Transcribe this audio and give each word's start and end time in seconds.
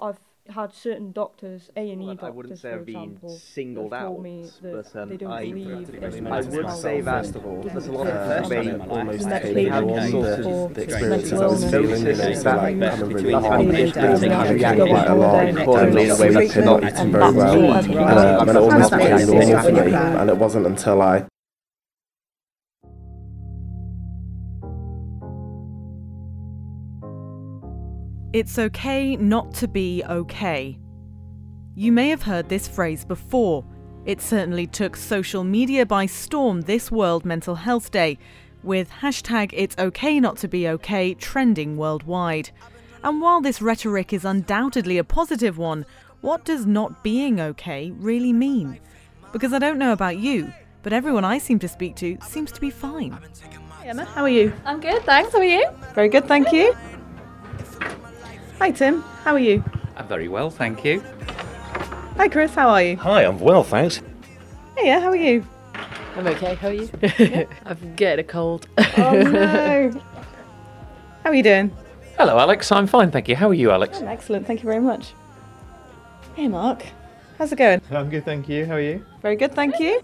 I've 0.00 0.20
had 0.48 0.72
certain 0.72 1.10
doctors, 1.12 1.70
A 1.76 1.90
and 1.90 2.00
E 2.00 2.06
Well, 2.06 2.14
doctors, 2.14 2.24
I 2.28 2.30
wouldn't 2.30 2.58
say 2.60 2.70
for 2.70 2.78
I've 2.78 2.86
been 2.86 2.94
example, 3.02 3.28
singled 3.36 3.92
have 3.92 4.02
told 4.02 4.16
out, 4.18 4.22
me 4.22 4.50
that 4.62 4.92
but 4.92 4.96
um, 5.02 5.08
they 5.08 5.16
don't 5.16 5.32
I, 5.32 5.44
believe 5.44 5.90
in 5.90 6.26
I 6.26 6.40
mental 6.40 6.52
would 6.52 6.64
health. 6.66 6.80
say 6.80 7.00
that 7.00 7.24
First 7.24 7.34
of 7.36 7.44
all, 7.46 7.62
there's 7.62 7.86
a 7.88 7.92
lot 7.92 8.06
of 8.06 8.14
I've 8.16 8.48
me 8.48 8.56
done 8.56 8.66
it 8.68 8.74
in 8.74 8.78
my 8.78 8.84
life. 8.86 8.90
almost 8.96 9.24
The 9.24 9.30
taken 9.40 9.54
medication 9.54 9.84
all 9.90 9.98
used 9.98 10.10
sorts 10.12 10.42
for 10.44 10.66
of 10.66 10.74
the 10.74 10.82
experiences 10.82 11.32
mental 11.32 11.52
as 11.52 11.62
illness, 11.64 11.72
notices 11.72 12.42
that 12.44 12.60
that 12.62 12.74
mess 12.76 13.02
I'm 13.02 13.08
between 13.08 13.24
really 13.26 13.42
the 13.42 13.48
having 13.50 13.70
holidays 13.70 13.96
issues 13.96 13.96
and 13.96 14.06
and 14.06 14.22
the 14.22 14.54
reacting 14.54 14.86
holiday 14.86 14.88
quite 14.88 15.06
a 15.08 15.14
lot 15.14 15.44
and 15.46 15.58
accordingly 15.58 16.04
in 16.04 16.10
a 16.10 16.16
way 16.16 16.28
that's 16.30 16.52
treatment 16.52 16.64
not 16.64 16.82
and 16.84 17.12
very 17.12 17.24
that's 17.24 17.36
well. 17.36 17.62
all 17.64 17.72
I've 17.72 17.88
got. 17.92 18.40
and 18.40 18.50
it 18.50 18.56
almost 18.56 18.90
How's 18.90 18.90
that 18.90 18.98
became 18.98 19.26
going? 19.26 19.48
normal 19.48 19.58
for 19.64 19.72
me, 19.72 19.90
Yeah. 19.90 20.20
and 20.22 20.30
it 20.30 20.36
wasn't 20.38 20.66
until 20.66 21.02
I 21.02 21.24
It's 28.38 28.56
okay 28.56 29.16
not 29.16 29.52
to 29.54 29.66
be 29.66 30.04
okay. 30.08 30.78
You 31.74 31.90
may 31.90 32.08
have 32.10 32.22
heard 32.22 32.48
this 32.48 32.68
phrase 32.68 33.04
before. 33.04 33.64
It 34.04 34.22
certainly 34.22 34.68
took 34.68 34.94
social 34.94 35.42
media 35.42 35.84
by 35.84 36.06
storm 36.06 36.60
this 36.60 36.88
World 36.88 37.24
Mental 37.24 37.56
Health 37.56 37.90
Day, 37.90 38.16
with 38.62 38.92
hashtag 38.92 39.50
It's 39.52 39.76
Okay 39.76 40.20
Not 40.20 40.36
to 40.36 40.46
Be 40.46 40.68
Okay 40.68 41.14
trending 41.14 41.76
worldwide. 41.76 42.50
And 43.02 43.20
while 43.20 43.40
this 43.40 43.60
rhetoric 43.60 44.12
is 44.12 44.24
undoubtedly 44.24 44.98
a 44.98 45.02
positive 45.02 45.58
one, 45.58 45.84
what 46.20 46.44
does 46.44 46.64
not 46.64 47.02
being 47.02 47.40
okay 47.40 47.90
really 47.90 48.32
mean? 48.32 48.78
Because 49.32 49.52
I 49.52 49.58
don't 49.58 49.80
know 49.80 49.90
about 49.90 50.18
you, 50.18 50.52
but 50.84 50.92
everyone 50.92 51.24
I 51.24 51.38
seem 51.38 51.58
to 51.58 51.66
speak 51.66 51.96
to 51.96 52.16
seems 52.24 52.52
to 52.52 52.60
be 52.60 52.70
fine. 52.70 53.18
Hey 53.82 53.88
Emma, 53.88 54.04
how 54.04 54.22
are 54.22 54.28
you? 54.28 54.52
I'm 54.64 54.80
good, 54.80 55.02
thanks. 55.02 55.32
How 55.32 55.40
are 55.40 55.44
you? 55.44 55.68
Very 55.96 56.08
good, 56.08 56.26
thank 56.28 56.52
you. 56.52 56.76
Hi 58.58 58.72
Tim, 58.72 59.02
how 59.22 59.34
are 59.34 59.38
you? 59.38 59.62
I'm 59.96 60.08
very 60.08 60.26
well, 60.26 60.50
thank 60.50 60.84
you. 60.84 61.00
Hi 62.16 62.28
Chris, 62.28 62.52
how 62.54 62.68
are 62.70 62.82
you? 62.82 62.96
Hi, 62.96 63.22
I'm 63.24 63.38
well, 63.38 63.62
thanks. 63.62 64.02
Hey, 64.76 64.88
how 64.88 65.10
are 65.10 65.16
you? 65.16 65.44
I'm 66.16 66.26
okay. 66.26 66.56
How 66.56 66.68
are 66.68 66.72
you? 66.72 66.90
I'm 67.64 67.94
getting 67.94 68.24
a 68.24 68.28
cold. 68.28 68.66
Oh 68.96 69.12
no. 69.22 69.90
how 71.22 71.30
are 71.30 71.34
you 71.34 71.44
doing? 71.44 71.70
Hello, 72.16 72.36
Alex. 72.36 72.72
I'm 72.72 72.88
fine, 72.88 73.12
thank 73.12 73.28
you. 73.28 73.36
How 73.36 73.48
are 73.48 73.54
you, 73.54 73.70
Alex? 73.70 74.00
I'm 74.00 74.08
excellent, 74.08 74.44
thank 74.44 74.60
you 74.60 74.66
very 74.66 74.80
much. 74.80 75.14
Hey 76.34 76.48
Mark, 76.48 76.84
how's 77.38 77.52
it 77.52 77.56
going? 77.58 77.80
I'm 77.92 78.10
good, 78.10 78.24
thank 78.24 78.48
you. 78.48 78.66
How 78.66 78.74
are 78.74 78.80
you? 78.80 79.04
Very 79.22 79.36
good, 79.36 79.54
thank 79.54 79.78
you. 79.78 80.02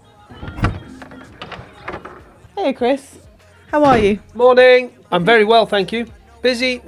Hey 2.55 2.71
Chris, 2.71 3.19
how 3.67 3.83
are 3.83 3.97
you? 3.97 4.19
Morning. 4.33 4.93
I'm 5.11 5.25
very 5.25 5.43
well, 5.43 5.65
thank 5.65 5.91
you. 5.91 6.05
Busy. 6.45 6.79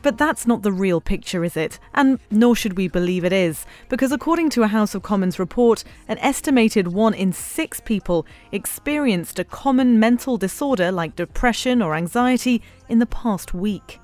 But 0.00 0.16
that's 0.16 0.46
not 0.46 0.62
the 0.62 0.72
real 0.72 1.02
picture, 1.02 1.44
is 1.44 1.54
it? 1.54 1.78
And 1.92 2.18
nor 2.30 2.56
should 2.56 2.78
we 2.78 2.88
believe 2.88 3.26
it 3.26 3.32
is, 3.34 3.66
because 3.90 4.10
according 4.10 4.48
to 4.50 4.62
a 4.62 4.68
House 4.68 4.94
of 4.94 5.02
Commons 5.02 5.38
report, 5.38 5.84
an 6.08 6.16
estimated 6.20 6.88
one 6.88 7.12
in 7.12 7.30
six 7.30 7.78
people 7.78 8.26
experienced 8.52 9.38
a 9.38 9.44
common 9.44 10.00
mental 10.00 10.38
disorder 10.38 10.90
like 10.90 11.14
depression 11.14 11.82
or 11.82 11.94
anxiety 11.94 12.62
in 12.88 12.98
the 12.98 13.04
past 13.04 13.52
week. 13.52 14.00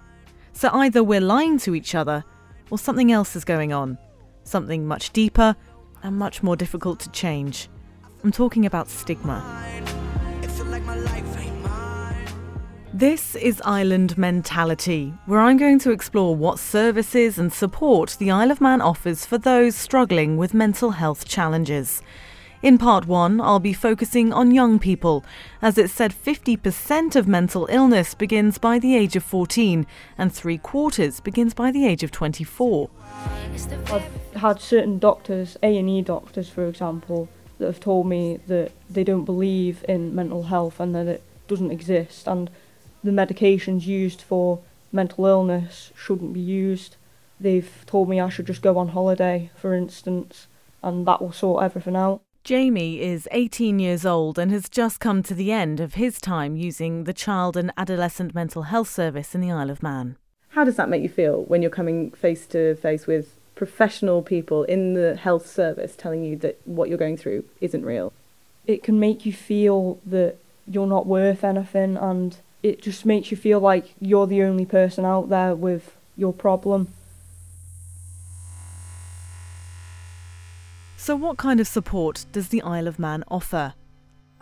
So 0.53 0.69
either 0.75 1.03
we're 1.03 1.23
lying 1.23 1.59
to 1.61 1.75
each 1.75 1.95
other, 1.95 2.23
or 2.71 2.79
something 2.79 3.11
else 3.11 3.35
is 3.35 3.47
going 3.47 3.73
on. 3.73 3.97
Something 4.45 4.87
much 4.87 5.11
deeper 5.15 5.57
and 6.03 6.19
much 6.19 6.43
more 6.43 6.55
difficult 6.55 7.01
to 7.01 7.11
change. 7.13 7.71
I'm 8.23 8.31
talking 8.31 8.67
about 8.67 8.91
stigma. 8.91 10.02
This 12.95 13.35
is 13.37 13.63
Island 13.65 14.19
Mentality, 14.19 15.15
where 15.25 15.41
I'm 15.41 15.57
going 15.57 15.79
to 15.79 15.93
explore 15.93 16.37
what 16.37 16.59
services 16.59 17.39
and 17.39 17.51
support 17.51 18.17
the 18.19 18.31
Isle 18.31 18.51
of 18.51 18.61
Man 18.61 18.83
offers 18.83 19.25
for 19.25 19.39
those 19.39 19.75
struggling 19.75 20.37
with 20.37 20.53
mental 20.53 20.91
health 20.91 21.27
challenges. 21.27 22.03
In 22.61 22.77
part 22.77 23.07
one, 23.07 23.41
I'll 23.41 23.61
be 23.61 23.73
focusing 23.73 24.31
on 24.31 24.51
young 24.51 24.79
people, 24.79 25.25
as 25.63 25.79
it's 25.79 25.95
said 25.95 26.13
50% 26.13 27.17
of 27.17 27.27
mental 27.27 27.67
illness 27.71 28.13
begins 28.13 28.59
by 28.59 28.79
the 28.79 28.95
age 28.95 29.17
of 29.17 29.25
14 29.25 29.87
and 30.19 30.31
three 30.31 30.59
quarters 30.59 31.19
begins 31.19 31.55
by 31.55 31.71
the 31.71 31.87
age 31.87 32.03
of 32.03 32.11
24. 32.11 32.91
I've 33.91 34.35
had 34.35 34.61
certain 34.61 34.99
doctors, 34.99 35.57
A 35.63 35.79
and 35.79 35.89
E 35.89 36.03
doctors, 36.03 36.51
for 36.51 36.67
example, 36.67 37.31
that 37.57 37.65
have 37.65 37.81
told 37.81 38.07
me 38.07 38.41
that 38.49 38.73
they 38.91 39.03
don't 39.03 39.25
believe 39.25 39.83
in 39.89 40.15
mental 40.15 40.43
health 40.43 40.79
and 40.79 40.95
that 40.95 41.07
it 41.07 41.23
doesn't 41.49 41.71
exist, 41.71 42.29
and 42.29 42.51
the 43.03 43.11
medications 43.11 43.87
used 43.87 44.23
for 44.23 44.61
mental 44.93 45.27
illness 45.27 45.93
shouldn't 45.97 46.33
be 46.33 46.41
used. 46.41 46.97
They've 47.41 47.85
told 47.87 48.09
me 48.09 48.21
I 48.21 48.29
should 48.29 48.47
just 48.47 48.63
go 48.63 48.79
on 48.79 48.89
holiday, 48.89 49.51
for 49.57 49.75
instance, 49.75 50.47
and 50.83 51.07
that 51.07 51.21
will 51.21 51.33
sort 51.33 51.65
everything 51.65 51.97
out. 51.97 52.23
Jamie 52.45 53.01
is 53.01 53.29
18 53.31 53.79
years 53.79 54.05
old 54.05 54.39
and 54.39 54.51
has 54.51 54.69
just 54.69 54.99
come 54.99 55.23
to 55.23 55.35
the 55.35 55.53
end 55.53 55.79
of 55.79 55.95
his 55.95 56.21
time 56.21 56.57
using 56.57 57.05
the 57.05 57.13
Child 57.13 57.57
and 57.57 57.73
Adolescent 57.77 58.35
Mental 58.35 58.63
Health 58.63 58.91
Service 58.91 59.35
in 59.35 59.41
the 59.41 59.53
Isle 59.53 59.71
of 59.71 59.83
Man. 59.83 60.17
How 60.51 60.65
does 60.65 60.77
that 60.77 60.89
make 60.89 61.03
you 61.03 61.09
feel 61.09 61.45
when 61.45 61.63
you're 61.63 61.71
coming 61.71 62.11
face 62.11 62.47
to 62.49 62.75
face 62.77 63.07
with 63.07 63.37
professional 63.55 64.23
people 64.23 64.65
in 64.65 64.95
the 64.95 65.15
health 65.15 65.47
service 65.47 65.95
telling 65.97 66.25
you 66.25 66.37
that 66.39 66.61
what 66.65 66.89
you're 66.89 66.99
going 66.99 67.17
through 67.17 67.45
isn't 67.61 67.85
real? 67.85 68.13
It 68.67 68.83
can 68.83 68.99
make 68.99 69.25
you 69.25 69.33
feel 69.33 70.01
that 70.05 70.37
you're 70.67 70.87
not 70.87 71.07
worth 71.07 71.45
anything, 71.45 71.97
and 71.97 72.37
it 72.63 72.81
just 72.81 73.05
makes 73.05 73.31
you 73.31 73.37
feel 73.37 73.61
like 73.61 73.95
you're 74.01 74.27
the 74.27 74.43
only 74.43 74.65
person 74.65 75.05
out 75.05 75.29
there 75.29 75.55
with 75.55 75.97
your 76.17 76.33
problem. 76.33 76.93
So, 80.97 81.17
what 81.17 81.37
kind 81.37 81.59
of 81.59 81.67
support 81.67 82.27
does 82.31 82.49
the 82.49 82.63
Isle 82.63 82.87
of 82.87 82.99
Man 82.99 83.25
offer? 83.27 83.75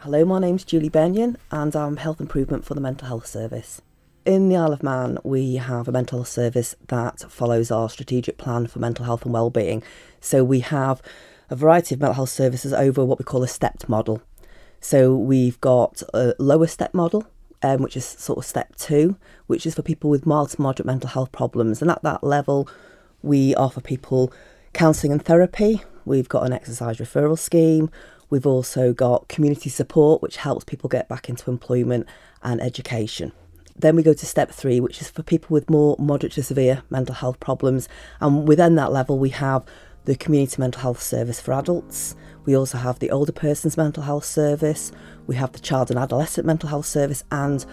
Hello, 0.01 0.25
my 0.25 0.39
name's 0.39 0.65
Julie 0.65 0.91
Benyon 0.91 1.37
and 1.51 1.75
I'm 1.75 1.97
Health 1.97 2.21
Improvement 2.21 2.65
for 2.65 2.75
the 2.75 2.81
Mental 2.81 3.09
Health 3.09 3.27
Service. 3.27 3.81
In 4.27 4.51
the 4.51 4.57
Isle 4.57 4.75
of 4.75 4.83
Man, 4.83 5.19
we 5.25 5.57
have 5.57 5.89
a 5.89 5.93
mental 5.93 6.19
health 6.19 6.29
service 6.29 6.75
that 6.89 7.21
follows 7.31 7.71
our 7.71 7.89
strategic 7.89 8.37
plan 8.37 8.67
for 8.67 8.79
mental 8.79 9.07
health 9.07 9.25
and 9.25 9.33
wellbeing. 9.33 9.83
So 10.21 10.45
we 10.45 10.61
have 10.61 11.01
a 11.49 11.57
variety 11.57 11.95
of 11.95 12.01
mental 12.03 12.15
health 12.15 12.29
services 12.29 12.75
over 12.75 13.05
what 13.05 13.19
we 13.19 13.25
call 13.25 13.43
a 13.43 13.49
stepped 13.49 13.89
model. 13.89 14.23
So 14.81 15.15
we've 15.17 15.59
got 15.63 16.03
a 16.13 16.35
lower 16.39 16.67
step 16.67 16.93
model, 16.93 17.27
um, 17.63 17.83
which 17.83 17.97
is 17.97 18.05
sort 18.05 18.39
of 18.39 18.45
step 18.45 18.77
two, 18.77 19.17
which 19.47 19.67
is 19.67 19.75
for 19.75 19.83
people 19.83 20.11
with 20.11 20.27
mild 20.27 20.51
to 20.51 20.61
moderate 20.61 20.87
mental 20.87 21.11
health 21.11 21.33
problems. 21.33 21.83
And 21.83 21.91
at 21.91 22.03
that 22.03 22.25
level, 22.25 22.69
we 23.23 23.55
offer 23.55 23.81
people 23.81 24.33
counselling 24.73 25.13
and 25.13 25.25
therapy. 25.25 25.83
We've 26.05 26.29
got 26.29 26.47
an 26.47 26.53
exercise 26.53 26.99
referral 26.99 27.39
scheme. 27.39 27.91
We've 28.31 28.47
also 28.47 28.93
got 28.93 29.29
community 29.29 29.71
support, 29.71 30.23
which 30.23 30.37
helps 30.37 30.65
people 30.65 30.89
get 30.89 31.09
back 31.09 31.29
into 31.29 31.51
employment 31.51 32.07
and 32.43 32.61
education. 32.61 33.33
Then 33.77 33.97
we 33.97 34.03
go 34.03 34.13
to 34.13 34.27
step 34.27 34.51
three, 34.51 34.79
which 34.79 35.01
is 35.01 35.09
for 35.09 35.23
people 35.23 35.55
with 35.55 35.71
more 35.71 35.97
moderate 35.99 36.33
to 36.35 36.43
severe 36.43 36.83
mental 36.91 37.15
health 37.15 37.41
problems. 37.41 37.89
And 38.21 38.47
within 38.47 38.77
that 38.77 38.93
level, 38.93 39.19
we 39.19 39.31
have 39.31 39.65
the 40.05 40.17
community 40.17 40.57
mental 40.59 40.83
health 40.83 41.03
service 41.03 41.41
for 41.41 41.53
adults. 41.55 42.15
We 42.45 42.57
also 42.57 42.79
have 42.79 42.99
the 42.99 43.11
older 43.11 43.33
person's 43.33 43.77
mental 43.77 44.03
health 44.03 44.25
service. 44.25 44.93
We 45.31 45.37
have 45.37 45.53
the 45.53 45.61
child 45.61 45.91
and 45.91 45.99
adolescent 46.01 46.45
mental 46.45 46.69
health 46.69 46.87
service, 46.87 47.23
and 47.31 47.65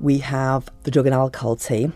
we 0.00 0.18
have 0.18 0.68
the 0.82 0.90
drug 0.90 1.06
and 1.06 1.14
alcohol 1.14 1.56
team. 1.56 1.94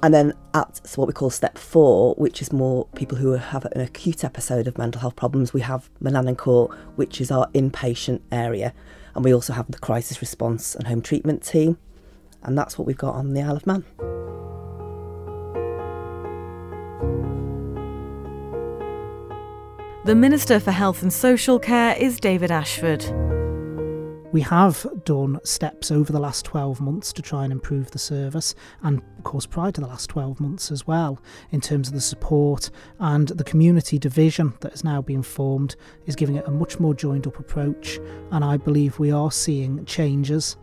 And 0.00 0.14
then 0.14 0.32
at 0.54 0.80
what 0.94 1.08
we 1.08 1.12
call 1.12 1.30
step 1.30 1.58
four, 1.58 2.14
which 2.14 2.40
is 2.40 2.52
more 2.52 2.86
people 2.94 3.18
who 3.18 3.32
have 3.32 3.64
an 3.64 3.80
acute 3.80 4.22
episode 4.22 4.68
of 4.68 4.78
mental 4.78 5.00
health 5.00 5.16
problems, 5.16 5.52
we 5.52 5.62
have 5.62 5.90
Manannan 6.00 6.38
Court, 6.38 6.70
which 6.94 7.20
is 7.20 7.32
our 7.32 7.48
inpatient 7.48 8.20
area. 8.30 8.72
And 9.16 9.24
we 9.24 9.34
also 9.34 9.54
have 9.54 9.68
the 9.72 9.78
crisis 9.80 10.20
response 10.20 10.76
and 10.76 10.86
home 10.86 11.02
treatment 11.02 11.42
team. 11.42 11.76
And 12.44 12.56
that's 12.56 12.78
what 12.78 12.86
we've 12.86 12.96
got 12.96 13.16
on 13.16 13.34
the 13.34 13.42
Isle 13.42 13.56
of 13.56 13.66
Man. 13.66 13.84
The 20.04 20.14
Minister 20.14 20.60
for 20.60 20.70
Health 20.70 21.02
and 21.02 21.12
Social 21.12 21.58
Care 21.58 21.96
is 21.96 22.20
David 22.20 22.52
Ashford. 22.52 23.27
We 24.30 24.42
have 24.42 24.86
done 25.04 25.40
steps 25.42 25.90
over 25.90 26.12
the 26.12 26.20
last 26.20 26.44
12 26.44 26.82
months 26.82 27.14
to 27.14 27.22
try 27.22 27.44
and 27.44 27.52
improve 27.52 27.90
the 27.90 27.98
service, 27.98 28.54
and 28.82 29.00
of 29.16 29.24
course, 29.24 29.46
prior 29.46 29.72
to 29.72 29.80
the 29.80 29.86
last 29.86 30.10
12 30.10 30.38
months 30.38 30.70
as 30.70 30.86
well, 30.86 31.18
in 31.50 31.62
terms 31.62 31.88
of 31.88 31.94
the 31.94 32.00
support. 32.02 32.70
And 32.98 33.28
the 33.28 33.44
community 33.44 33.98
division 33.98 34.52
that 34.60 34.72
has 34.72 34.84
now 34.84 35.00
been 35.00 35.22
formed 35.22 35.76
is 36.04 36.14
giving 36.14 36.36
it 36.36 36.46
a 36.46 36.50
much 36.50 36.78
more 36.78 36.92
joined 36.92 37.26
up 37.26 37.38
approach. 37.38 37.98
And 38.30 38.44
I 38.44 38.58
believe 38.58 38.98
we 38.98 39.10
are 39.10 39.32
seeing 39.32 39.82
changes. 39.86 40.58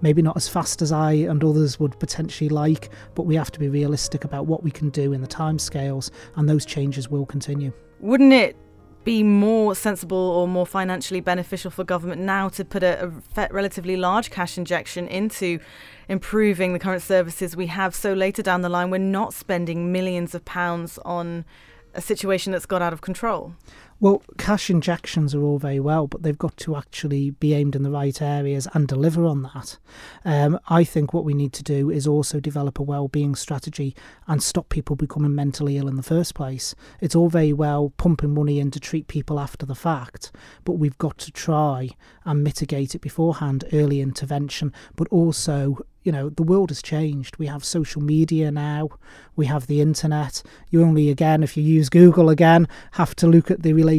Maybe 0.00 0.22
not 0.22 0.38
as 0.38 0.48
fast 0.48 0.80
as 0.80 0.90
I 0.90 1.12
and 1.12 1.44
others 1.44 1.78
would 1.78 1.98
potentially 2.00 2.48
like, 2.48 2.88
but 3.14 3.26
we 3.26 3.34
have 3.34 3.52
to 3.52 3.60
be 3.60 3.68
realistic 3.68 4.24
about 4.24 4.46
what 4.46 4.62
we 4.62 4.70
can 4.70 4.88
do 4.88 5.12
in 5.12 5.20
the 5.20 5.28
timescales, 5.28 6.10
and 6.36 6.48
those 6.48 6.64
changes 6.64 7.10
will 7.10 7.26
continue. 7.26 7.74
Wouldn't 8.00 8.32
it 8.32 8.56
be 9.04 9.22
more 9.22 9.74
sensible 9.74 10.16
or 10.16 10.46
more 10.46 10.66
financially 10.66 11.20
beneficial 11.20 11.70
for 11.70 11.84
government 11.84 12.20
now 12.20 12.48
to 12.48 12.64
put 12.64 12.82
a, 12.82 13.12
a 13.36 13.48
relatively 13.50 13.96
large 13.96 14.30
cash 14.30 14.56
injection 14.56 15.08
into 15.08 15.58
improving 16.08 16.72
the 16.72 16.78
current 16.78 17.02
services 17.02 17.56
we 17.56 17.66
have 17.66 17.94
so 17.94 18.12
later 18.12 18.42
down 18.42 18.62
the 18.62 18.68
line 18.68 18.90
we're 18.90 18.98
not 18.98 19.34
spending 19.34 19.90
millions 19.90 20.34
of 20.34 20.44
pounds 20.44 20.98
on 21.04 21.44
a 21.94 22.00
situation 22.00 22.52
that's 22.52 22.66
got 22.66 22.82
out 22.82 22.92
of 22.92 23.00
control? 23.00 23.54
Well, 24.02 24.20
cash 24.36 24.68
injections 24.68 25.32
are 25.32 25.44
all 25.44 25.60
very 25.60 25.78
well, 25.78 26.08
but 26.08 26.24
they've 26.24 26.36
got 26.36 26.56
to 26.56 26.74
actually 26.74 27.30
be 27.30 27.54
aimed 27.54 27.76
in 27.76 27.84
the 27.84 27.90
right 27.90 28.20
areas 28.20 28.66
and 28.74 28.88
deliver 28.88 29.24
on 29.24 29.42
that. 29.42 29.78
Um, 30.24 30.58
I 30.66 30.82
think 30.82 31.14
what 31.14 31.24
we 31.24 31.34
need 31.34 31.52
to 31.52 31.62
do 31.62 31.88
is 31.88 32.04
also 32.04 32.40
develop 32.40 32.80
a 32.80 32.82
well-being 32.82 33.36
strategy 33.36 33.94
and 34.26 34.42
stop 34.42 34.70
people 34.70 34.96
becoming 34.96 35.36
mentally 35.36 35.76
ill 35.76 35.86
in 35.86 35.94
the 35.94 36.02
first 36.02 36.34
place. 36.34 36.74
It's 37.00 37.14
all 37.14 37.28
very 37.28 37.52
well 37.52 37.92
pumping 37.96 38.34
money 38.34 38.58
in 38.58 38.72
to 38.72 38.80
treat 38.80 39.06
people 39.06 39.38
after 39.38 39.64
the 39.64 39.76
fact, 39.76 40.32
but 40.64 40.72
we've 40.72 40.98
got 40.98 41.16
to 41.18 41.30
try 41.30 41.90
and 42.24 42.42
mitigate 42.42 42.96
it 42.96 43.02
beforehand, 43.02 43.66
early 43.72 44.00
intervention, 44.00 44.72
but 44.96 45.06
also 45.10 45.78
you 46.02 46.10
know, 46.10 46.28
the 46.30 46.42
world 46.42 46.70
has 46.70 46.82
changed. 46.82 47.36
We 47.36 47.46
have 47.46 47.64
social 47.64 48.02
media 48.02 48.50
now, 48.50 48.88
we 49.36 49.46
have 49.46 49.66
the 49.66 49.80
internet. 49.80 50.42
You 50.70 50.82
only, 50.82 51.10
again, 51.10 51.42
if 51.42 51.56
you 51.56 51.62
use 51.62 51.88
Google 51.88 52.28
again, 52.28 52.66
have 52.92 53.14
to 53.16 53.26
look 53.26 53.50
at 53.50 53.62
the 53.62 53.72
relationship 53.72 53.91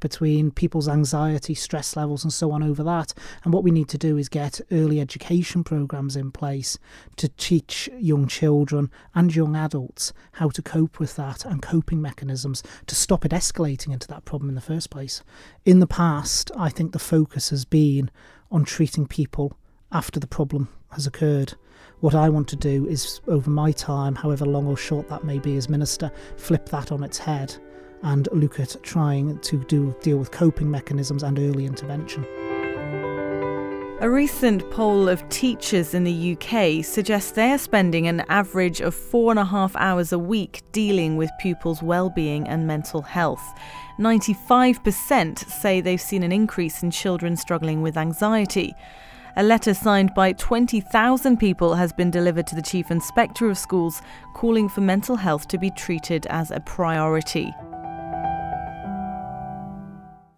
between 0.00 0.50
people's 0.50 0.88
anxiety, 0.88 1.54
stress 1.54 1.96
levels, 1.96 2.22
and 2.22 2.32
so 2.32 2.52
on 2.52 2.62
over 2.62 2.82
that. 2.84 3.12
And 3.44 3.52
what 3.52 3.64
we 3.64 3.70
need 3.70 3.88
to 3.88 3.98
do 3.98 4.16
is 4.16 4.28
get 4.28 4.60
early 4.70 5.00
education 5.00 5.64
programs 5.64 6.16
in 6.16 6.30
place 6.30 6.78
to 7.16 7.28
teach 7.28 7.88
young 7.98 8.26
children 8.26 8.90
and 9.14 9.34
young 9.34 9.56
adults 9.56 10.12
how 10.32 10.50
to 10.50 10.62
cope 10.62 10.98
with 10.98 11.16
that 11.16 11.44
and 11.44 11.62
coping 11.62 12.00
mechanisms 12.00 12.62
to 12.86 12.94
stop 12.94 13.24
it 13.24 13.32
escalating 13.32 13.92
into 13.92 14.06
that 14.08 14.24
problem 14.24 14.48
in 14.48 14.54
the 14.54 14.60
first 14.60 14.90
place. 14.90 15.22
In 15.64 15.80
the 15.80 15.86
past, 15.86 16.50
I 16.56 16.68
think 16.68 16.92
the 16.92 16.98
focus 16.98 17.50
has 17.50 17.64
been 17.64 18.10
on 18.50 18.64
treating 18.64 19.06
people 19.06 19.56
after 19.92 20.20
the 20.20 20.26
problem 20.26 20.68
has 20.90 21.06
occurred. 21.06 21.54
What 22.00 22.14
I 22.14 22.28
want 22.28 22.48
to 22.48 22.56
do 22.56 22.86
is, 22.86 23.20
over 23.26 23.50
my 23.50 23.72
time, 23.72 24.14
however 24.14 24.46
long 24.46 24.66
or 24.66 24.76
short 24.76 25.08
that 25.08 25.24
may 25.24 25.38
be 25.38 25.56
as 25.56 25.68
minister, 25.68 26.10
flip 26.36 26.68
that 26.70 26.92
on 26.92 27.02
its 27.02 27.18
head 27.18 27.56
and 28.02 28.28
look 28.32 28.60
at 28.60 28.76
trying 28.82 29.38
to 29.40 29.58
do 29.64 29.94
deal 30.00 30.18
with 30.18 30.30
coping 30.30 30.70
mechanisms 30.70 31.22
and 31.22 31.38
early 31.38 31.66
intervention. 31.66 32.26
A 34.02 34.08
recent 34.08 34.70
poll 34.70 35.10
of 35.10 35.28
teachers 35.28 35.92
in 35.92 36.04
the 36.04 36.32
UK 36.32 36.82
suggests 36.82 37.32
they 37.32 37.52
are 37.52 37.58
spending 37.58 38.08
an 38.08 38.20
average 38.30 38.80
of 38.80 38.94
four 38.94 39.30
and 39.30 39.38
a 39.38 39.44
half 39.44 39.76
hours 39.76 40.10
a 40.10 40.18
week 40.18 40.62
dealing 40.72 41.18
with 41.18 41.30
pupils' 41.38 41.82
well-being 41.82 42.48
and 42.48 42.66
mental 42.66 43.02
health. 43.02 43.42
95% 43.98 45.38
say 45.50 45.82
they've 45.82 46.00
seen 46.00 46.22
an 46.22 46.32
increase 46.32 46.82
in 46.82 46.90
children 46.90 47.36
struggling 47.36 47.82
with 47.82 47.98
anxiety. 47.98 48.72
A 49.36 49.42
letter 49.42 49.74
signed 49.74 50.14
by 50.14 50.32
20,000 50.32 51.36
people 51.36 51.74
has 51.74 51.92
been 51.92 52.10
delivered 52.10 52.46
to 52.46 52.54
the 52.54 52.62
Chief 52.62 52.90
Inspector 52.90 53.46
of 53.46 53.58
Schools 53.58 54.00
calling 54.32 54.70
for 54.70 54.80
mental 54.80 55.16
health 55.16 55.46
to 55.48 55.58
be 55.58 55.70
treated 55.72 56.24
as 56.30 56.50
a 56.50 56.60
priority 56.60 57.54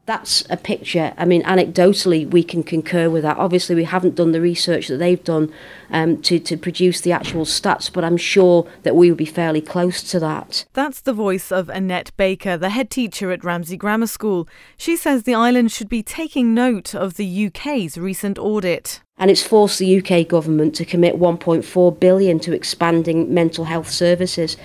that's 0.04 0.42
a 0.50 0.56
picture. 0.56 1.14
I 1.16 1.24
mean, 1.24 1.44
anecdotally, 1.44 2.28
we 2.28 2.42
can 2.42 2.64
concur 2.64 3.08
with 3.08 3.22
that. 3.22 3.36
Obviously, 3.36 3.76
we 3.76 3.84
haven't 3.84 4.16
done 4.16 4.32
the 4.32 4.40
research 4.40 4.88
that 4.88 4.96
they've 4.96 5.22
done 5.22 5.52
um, 5.90 6.20
to, 6.22 6.40
to 6.40 6.56
produce 6.56 7.00
the 7.00 7.12
actual 7.12 7.44
stats, 7.44 7.92
but 7.92 8.02
I'm 8.02 8.16
sure 8.16 8.66
that 8.82 8.96
we 8.96 9.10
would 9.10 9.18
be 9.18 9.24
fairly 9.24 9.60
close 9.60 10.02
to 10.10 10.18
that. 10.18 10.64
That's 10.72 11.00
the 11.00 11.12
voice 11.12 11.52
of 11.52 11.68
Annette 11.68 12.10
Baker, 12.16 12.56
the 12.56 12.70
head 12.70 12.90
teacher 12.90 13.30
at 13.30 13.44
Ramsey 13.44 13.76
Grammar 13.76 14.08
School. 14.08 14.48
She 14.76 14.96
says 14.96 15.22
the 15.22 15.36
island 15.36 15.70
should 15.70 15.88
be 15.88 16.02
taking 16.02 16.52
note 16.52 16.94
of 16.96 17.14
the 17.14 17.46
UK's 17.46 17.96
recent 17.96 18.38
audit. 18.38 19.00
And 19.18 19.30
it's 19.30 19.46
forced 19.46 19.78
the 19.78 20.02
UK 20.02 20.26
government 20.26 20.74
to 20.76 20.84
commit 20.84 21.14
1.4 21.14 22.00
billion 22.00 22.40
to 22.40 22.52
expanding 22.52 23.32
mental 23.32 23.66
health 23.66 23.88
services 23.88 24.56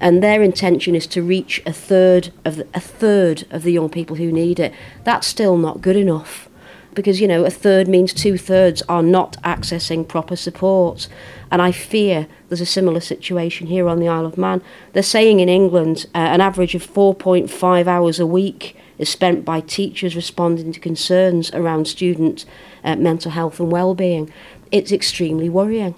and 0.00 0.22
their 0.22 0.42
intention 0.42 0.94
is 0.94 1.06
to 1.08 1.22
reach 1.22 1.62
a 1.66 1.72
third 1.72 2.32
of 2.44 2.56
the, 2.56 2.66
a 2.74 2.80
third 2.80 3.46
of 3.50 3.62
the 3.62 3.72
young 3.72 3.88
people 3.88 4.16
who 4.16 4.30
need 4.30 4.60
it. 4.60 4.72
That's 5.04 5.26
still 5.26 5.56
not 5.56 5.80
good 5.80 5.96
enough 5.96 6.48
because 6.96 7.20
you 7.20 7.28
know 7.28 7.44
a 7.44 7.50
third 7.50 7.86
means 7.86 8.12
two 8.12 8.36
thirds 8.36 8.82
are 8.88 9.02
not 9.02 9.36
accessing 9.44 10.08
proper 10.08 10.34
support, 10.34 11.06
and 11.52 11.62
I 11.62 11.70
fear 11.70 12.26
there's 12.48 12.60
a 12.62 12.66
similar 12.66 13.00
situation 13.00 13.68
here 13.68 13.86
on 13.86 14.00
the 14.00 14.08
Isle 14.08 14.26
of 14.26 14.38
Man. 14.38 14.62
They're 14.94 15.02
saying 15.04 15.38
in 15.38 15.48
England 15.48 16.06
uh, 16.14 16.18
an 16.18 16.40
average 16.40 16.74
of 16.74 16.84
4.5 16.84 17.86
hours 17.86 18.18
a 18.18 18.26
week 18.26 18.76
is 18.98 19.10
spent 19.10 19.44
by 19.44 19.60
teachers 19.60 20.16
responding 20.16 20.72
to 20.72 20.80
concerns 20.80 21.52
around 21.52 21.86
student 21.86 22.46
uh, 22.82 22.96
mental 22.96 23.30
health 23.30 23.60
and 23.60 23.70
well-being. 23.70 24.32
It's 24.72 24.90
extremely 24.90 25.50
worrying 25.50 25.94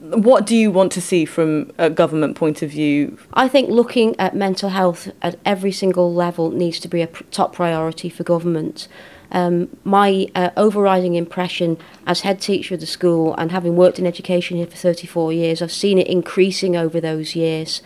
what 0.00 0.46
do 0.46 0.56
you 0.56 0.70
want 0.70 0.92
to 0.92 1.00
see 1.00 1.24
from 1.24 1.70
a 1.78 1.90
government 1.90 2.36
point 2.36 2.62
of 2.62 2.70
view? 2.70 3.18
I 3.34 3.48
think 3.48 3.70
looking 3.70 4.18
at 4.18 4.34
mental 4.34 4.70
health 4.70 5.10
at 5.22 5.38
every 5.44 5.72
single 5.72 6.12
level 6.12 6.50
needs 6.50 6.78
to 6.80 6.88
be 6.88 7.02
a 7.02 7.06
pr- 7.06 7.24
top 7.30 7.54
priority 7.54 8.08
for 8.08 8.22
government. 8.22 8.88
Um, 9.30 9.76
my 9.82 10.28
uh, 10.34 10.50
overriding 10.56 11.14
impression 11.14 11.78
as 12.06 12.20
head 12.20 12.40
teacher 12.40 12.74
of 12.74 12.80
the 12.80 12.86
school 12.86 13.34
and 13.34 13.50
having 13.50 13.74
worked 13.74 13.98
in 13.98 14.06
education 14.06 14.56
here 14.56 14.66
for 14.66 14.76
34 14.76 15.32
years, 15.32 15.62
I've 15.62 15.72
seen 15.72 15.98
it 15.98 16.06
increasing 16.06 16.76
over 16.76 17.00
those 17.00 17.34
years. 17.34 17.82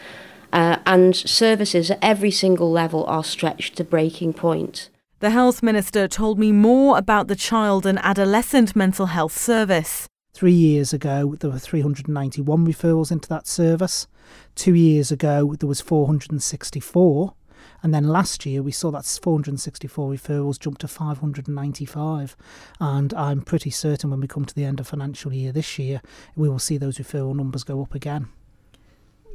Uh, 0.53 0.79
and 0.87 1.15
services 1.15 1.91
at 1.91 1.99
every 2.01 2.31
single 2.31 2.71
level 2.71 3.05
are 3.05 3.25
stretched 3.25 3.77
to 3.77 3.85
breaking 3.85 4.33
point. 4.33 4.89
The 5.21 5.31
Health 5.31 5.63
Minister 5.63 6.09
told 6.09 6.39
me 6.39 6.53
more 6.53 6.97
about 6.97 7.29
the 7.29 7.37
Child 7.37 7.85
and 7.87 7.99
Adolescent 7.99 8.77
Mental 8.77 9.07
Health 9.07 9.37
Service. 9.37 10.09
Three 10.39 10.53
years 10.53 10.93
ago, 10.93 11.35
there 11.41 11.51
were 11.51 11.59
391 11.59 12.65
referrals 12.65 13.11
into 13.11 13.29
that 13.29 13.49
service. 13.49 14.07
Two 14.55 14.73
years 14.73 15.11
ago, 15.11 15.57
there 15.59 15.69
was 15.69 15.81
464. 15.81 17.35
And 17.83 17.93
then 17.93 18.07
last 18.07 18.47
year, 18.47 18.63
we 18.63 18.71
saw 18.71 18.93
that 18.93 19.05
464 19.05 20.13
referrals 20.13 20.61
jump 20.61 20.79
to 20.79 20.87
595. 20.87 22.37
And 22.79 23.13
I'm 23.15 23.43
pretty 23.43 23.71
certain 23.71 24.11
when 24.11 24.21
we 24.21 24.29
come 24.29 24.45
to 24.45 24.55
the 24.55 24.65
end 24.65 24.79
of 24.79 24.87
financial 24.87 25.33
year 25.33 25.51
this 25.51 25.77
year, 25.77 26.01
we 26.37 26.49
will 26.49 26.61
see 26.61 26.79
those 26.79 26.99
referral 26.99 27.35
numbers 27.35 27.65
go 27.65 27.83
up 27.83 27.97
again 27.97 28.29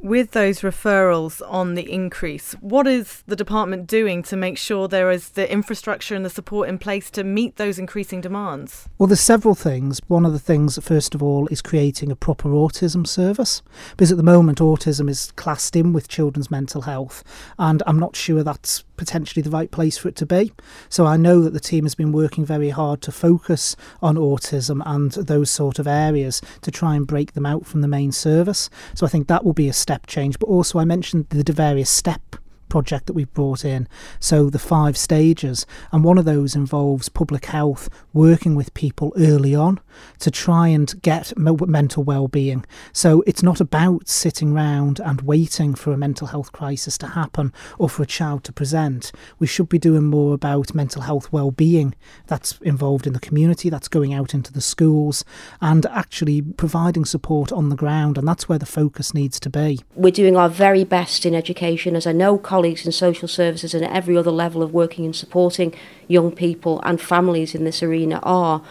with 0.04 0.32
those 0.32 0.60
referrals 0.60 1.40
on 1.50 1.74
the 1.74 1.90
increase, 1.90 2.52
what 2.60 2.86
is 2.86 3.24
the 3.26 3.34
department 3.34 3.86
doing 3.86 4.22
to 4.22 4.36
make 4.36 4.58
sure 4.58 4.86
there 4.86 5.10
is 5.10 5.30
the 5.30 5.50
infrastructure 5.50 6.14
and 6.14 6.26
the 6.26 6.30
support 6.30 6.68
in 6.68 6.76
place 6.76 7.10
to 7.10 7.24
meet 7.24 7.56
those 7.56 7.78
increasing 7.78 8.20
demands? 8.20 8.86
Well, 8.98 9.06
there's 9.06 9.20
several 9.20 9.54
things. 9.54 10.02
One 10.06 10.26
of 10.26 10.34
the 10.34 10.38
things, 10.38 10.78
first 10.82 11.14
of 11.14 11.22
all, 11.22 11.46
is 11.46 11.62
creating 11.62 12.12
a 12.12 12.16
proper 12.16 12.50
autism 12.50 13.06
service 13.06 13.62
because 13.92 14.12
at 14.12 14.18
the 14.18 14.22
moment 14.22 14.58
autism 14.58 15.08
is 15.08 15.32
classed 15.32 15.74
in 15.74 15.94
with 15.94 16.06
children's 16.06 16.50
mental 16.50 16.82
health, 16.82 17.24
and 17.58 17.82
I'm 17.86 17.98
not 17.98 18.14
sure 18.14 18.42
that's 18.42 18.84
potentially 18.96 19.42
the 19.42 19.50
right 19.50 19.70
place 19.70 19.98
for 19.98 20.08
it 20.08 20.16
to 20.16 20.26
be. 20.26 20.52
So 20.88 21.06
I 21.06 21.16
know 21.16 21.40
that 21.40 21.52
the 21.52 21.60
team 21.60 21.84
has 21.84 21.94
been 21.94 22.12
working 22.12 22.44
very 22.44 22.70
hard 22.70 23.00
to 23.02 23.12
focus 23.12 23.76
on 24.02 24.16
autism 24.16 24.82
and 24.84 25.12
those 25.12 25.50
sort 25.50 25.78
of 25.78 25.86
areas 25.86 26.40
to 26.62 26.70
try 26.70 26.94
and 26.94 27.06
break 27.06 27.32
them 27.32 27.46
out 27.46 27.66
from 27.66 27.80
the 27.80 27.88
main 27.88 28.12
service. 28.12 28.70
So 28.94 29.06
I 29.06 29.08
think 29.08 29.28
that 29.28 29.44
will 29.44 29.52
be 29.52 29.68
a 29.68 29.72
step 29.72 29.93
change. 30.06 30.38
But 30.38 30.48
also, 30.48 30.78
I 30.78 30.84
mentioned 30.84 31.28
the 31.30 31.52
various 31.52 31.90
step 31.90 32.36
project 32.68 33.06
that 33.06 33.12
we've 33.12 33.32
brought 33.32 33.64
in. 33.64 33.88
So 34.20 34.50
the 34.50 34.58
five 34.58 34.96
stages, 34.96 35.66
and 35.92 36.04
one 36.04 36.18
of 36.18 36.24
those 36.24 36.54
involves 36.54 37.08
public 37.08 37.46
health 37.46 37.88
working 38.12 38.54
with 38.54 38.74
people 38.74 39.12
early 39.16 39.54
on 39.54 39.80
to 40.20 40.30
try 40.30 40.68
and 40.68 41.00
get 41.02 41.32
mental 41.36 42.04
well-being. 42.04 42.64
So 42.92 43.22
it's 43.26 43.42
not 43.42 43.60
about 43.60 44.08
sitting 44.08 44.52
around 44.52 45.00
and 45.00 45.22
waiting 45.22 45.74
for 45.74 45.92
a 45.92 45.96
mental 45.96 46.28
health 46.28 46.52
crisis 46.52 46.98
to 46.98 47.08
happen 47.08 47.52
or 47.78 47.88
for 47.88 48.02
a 48.02 48.06
child 48.06 48.44
to 48.44 48.52
present. 48.52 49.12
We 49.38 49.46
should 49.46 49.68
be 49.68 49.78
doing 49.78 50.04
more 50.04 50.34
about 50.34 50.74
mental 50.74 51.02
health 51.02 51.32
well-being 51.32 51.94
that's 52.26 52.58
involved 52.62 53.06
in 53.06 53.12
the 53.12 53.20
community, 53.20 53.70
that's 53.70 53.88
going 53.88 54.14
out 54.14 54.34
into 54.34 54.52
the 54.52 54.60
schools 54.60 55.24
and 55.60 55.86
actually 55.86 56.42
providing 56.42 57.04
support 57.04 57.52
on 57.52 57.68
the 57.68 57.76
ground 57.76 58.18
and 58.18 58.26
that's 58.26 58.48
where 58.48 58.58
the 58.58 58.66
focus 58.66 59.14
needs 59.14 59.38
to 59.40 59.50
be. 59.50 59.80
We're 59.94 60.10
doing 60.10 60.36
our 60.36 60.48
very 60.48 60.84
best 60.84 61.26
in 61.26 61.34
education 61.34 61.96
as 61.96 62.06
I 62.06 62.12
know 62.12 62.38
colleagues 62.54 62.86
in 62.86 62.92
social 62.92 63.26
services 63.26 63.74
and 63.74 63.84
at 63.84 63.90
every 63.90 64.16
other 64.16 64.30
level 64.30 64.62
of 64.62 64.72
working 64.72 65.04
and 65.04 65.16
supporting 65.16 65.74
young 66.06 66.30
people 66.30 66.80
and 66.82 67.00
families 67.00 67.52
in 67.52 67.64
this 67.64 67.82
arena 67.82 68.20
are, 68.22 68.62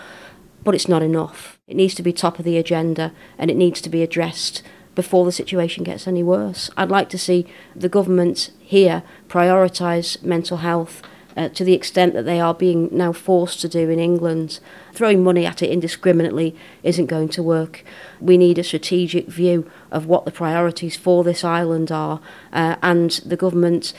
but 0.64 0.74
it's 0.74 0.88
not 0.88 1.04
enough. 1.04 1.60
It 1.68 1.76
needs 1.76 1.94
to 1.96 2.02
be 2.02 2.14
top 2.14 2.40
of 2.40 2.46
the 2.46 2.58
agenda 2.58 3.12
and 3.38 3.52
it 3.52 3.58
needs 3.58 3.82
to 3.82 3.90
be 3.90 4.02
addressed 4.02 4.64
before 4.96 5.26
the 5.26 5.34
situation 5.34 5.84
gets 5.84 6.08
any 6.08 6.24
worse. 6.24 6.70
I'd 6.78 6.96
like 6.98 7.10
to 7.10 7.18
see 7.18 7.46
the 7.76 7.90
government 7.90 8.52
here 8.62 9.04
prioritise 9.28 10.24
mental 10.24 10.60
health 10.60 11.02
uh, 11.36 11.50
to 11.50 11.64
the 11.64 11.74
extent 11.74 12.14
that 12.14 12.24
they 12.24 12.40
are 12.40 12.54
being 12.54 12.90
now 12.92 13.12
forced 13.12 13.62
to 13.62 13.70
do 13.70 13.90
in 13.90 14.00
England. 14.00 14.60
Throwing 14.94 15.24
money 15.24 15.46
at 15.46 15.62
it 15.62 15.70
indiscriminately 15.70 16.56
isn't 16.84 17.08
going 17.08 17.30
to 17.30 17.44
work. 17.44 17.84
We 18.20 18.38
need 18.38 18.58
a 18.58 18.64
strategic 18.64 19.28
view 19.28 19.70
of 19.92 20.06
what 20.06 20.26
the 20.26 20.32
priorities 20.32 20.96
for 20.96 21.24
this 21.24 21.44
island 21.44 21.92
are, 21.92 22.20
uh, 22.52 22.76
and 22.82 23.12
the 23.26 23.38
government 23.38 23.94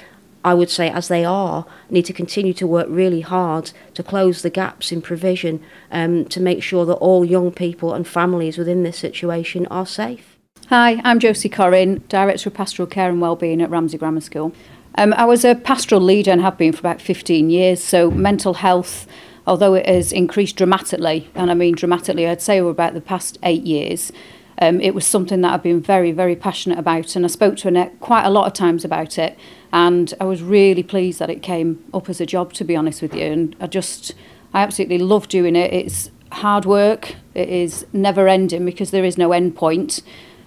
I 0.45 0.53
would 0.53 0.69
say, 0.69 0.91
as 0.91 1.09
they 1.09 1.25
are, 1.25 1.65
need 1.89 2.05
to 2.05 2.13
continue 2.13 2.53
to 2.55 2.67
work 2.67 2.87
really 2.91 3.23
hard 3.23 3.73
to 3.95 4.03
close 4.03 4.43
the 4.43 4.51
gaps 4.51 4.93
in 4.93 5.01
provision 5.01 5.65
um, 5.91 6.27
to 6.27 6.39
make 6.39 6.63
sure 6.63 6.85
that 6.85 6.97
all 6.97 7.25
young 7.25 7.51
people 7.51 7.95
and 7.95 8.07
families 8.07 8.59
within 8.59 8.83
this 8.83 8.99
situation 8.99 9.67
are 9.69 9.87
safe. 9.87 10.37
Hi, 10.69 11.01
I'm 11.03 11.19
Josie 11.19 11.49
Corrin, 11.49 12.07
Director 12.09 12.51
of 12.51 12.55
Pastoral 12.55 12.87
Care 12.87 13.09
and 13.09 13.23
Wellbeing 13.23 13.63
at 13.63 13.71
Ramsey 13.71 13.97
Grammar 13.97 14.21
School. 14.21 14.53
Um, 14.97 15.13
I 15.15 15.25
was 15.25 15.45
a 15.45 15.55
pastoral 15.55 16.01
leader 16.01 16.31
and 16.31 16.41
have 16.41 16.57
been 16.57 16.73
for 16.73 16.79
about 16.79 17.01
15 17.01 17.51
years, 17.51 17.83
so 17.83 18.11
mental 18.11 18.55
health, 18.55 19.07
although 19.47 19.75
it 19.75 19.87
has 19.87 20.13
increased 20.13 20.57
dramatically, 20.57 21.29
and 21.35 21.51
I 21.51 21.55
mean 21.55 21.75
dramatically, 21.75 22.29
I'd 22.29 22.41
say 22.41 22.61
over 22.61 22.71
about 22.71 22.95
the 22.95 23.01
past 23.01 23.39
eight 23.43 23.65
years, 23.65 24.13
um, 24.61 24.81
it 24.81 24.95
was 24.95 25.05
something 25.05 25.41
that 25.41 25.53
I've 25.53 25.65
been 25.65 25.81
very, 25.81 26.13
very 26.13 26.37
passionate 26.37 26.79
about, 26.79 27.17
and 27.17 27.25
I 27.25 27.29
spoke 27.29 27.57
to 27.59 27.69
Annette 27.69 27.99
quite 27.99 28.25
a 28.25 28.31
lot 28.31 28.47
of 28.47 28.53
times 28.53 28.85
about 28.85 29.19
it, 29.19 29.37
and 29.73 30.15
I 30.21 30.25
was 30.25 30.43
really 30.43 30.85
pleased 30.85 31.19
that 31.19 31.29
it 31.29 31.43
came 31.43 31.85
up 31.93 32.09
as 32.09 32.21
a 32.21 32.27
job, 32.27 32.53
to 32.55 32.65
be 32.65 32.77
honest 32.77 33.03
with 33.03 33.15
you, 33.15 33.25
and 33.25 33.57
I 33.61 33.67
just, 33.67 34.15
I 34.53 34.63
absolutely 34.63 34.99
love 34.99 35.27
doing 35.27 35.57
it. 35.57 35.73
It's 35.73 36.11
hard 36.31 36.67
work, 36.67 37.17
it 37.35 37.49
is 37.49 37.85
never 37.93 38.29
ending 38.29 38.65
because 38.65 38.93
there 38.93 39.05
is 39.05 39.19
no 39.19 39.33
end 39.33 39.57
point. 39.57 40.03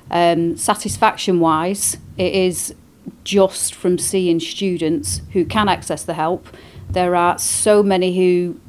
Um, 0.10 0.56
satisfaction 0.56 1.42
wise, 1.42 1.98
it 2.18 2.34
is 2.34 2.74
just 3.24 3.76
from 3.76 3.98
seeing 3.98 4.40
students 4.40 5.22
who 5.34 5.46
can 5.46 5.70
access 5.70 6.04
the 6.04 6.14
help. 6.14 6.48
There 6.90 7.16
are 7.16 7.38
so 7.38 7.84
many 7.84 8.16
who 8.16 8.60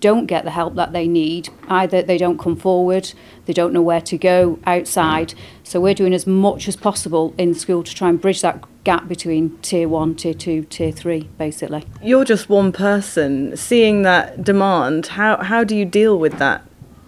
don't 0.00 0.26
get 0.26 0.44
the 0.44 0.50
help 0.50 0.74
that 0.74 0.92
they 0.92 1.06
need. 1.06 1.50
Either 1.68 2.02
they 2.02 2.18
don't 2.18 2.38
come 2.38 2.56
forward, 2.56 3.12
they 3.44 3.52
don't 3.52 3.72
know 3.72 3.82
where 3.82 4.00
to 4.00 4.18
go 4.18 4.58
outside. 4.66 5.34
So 5.62 5.80
we're 5.80 5.94
doing 5.94 6.14
as 6.14 6.26
much 6.26 6.66
as 6.68 6.76
possible 6.76 7.34
in 7.38 7.54
school 7.54 7.82
to 7.82 7.94
try 7.94 8.08
and 8.08 8.20
bridge 8.20 8.40
that 8.40 8.64
gap 8.82 9.08
between 9.08 9.58
tier 9.58 9.88
one, 9.88 10.14
tier 10.14 10.34
two, 10.34 10.64
tier 10.64 10.90
three, 10.90 11.28
basically. 11.36 11.84
You're 12.02 12.24
just 12.24 12.48
one 12.48 12.72
person. 12.72 13.56
Seeing 13.56 14.02
that 14.02 14.42
demand, 14.42 15.08
how, 15.08 15.36
how 15.42 15.64
do 15.64 15.76
you 15.76 15.84
deal 15.84 16.18
with 16.18 16.38
that? 16.38 16.64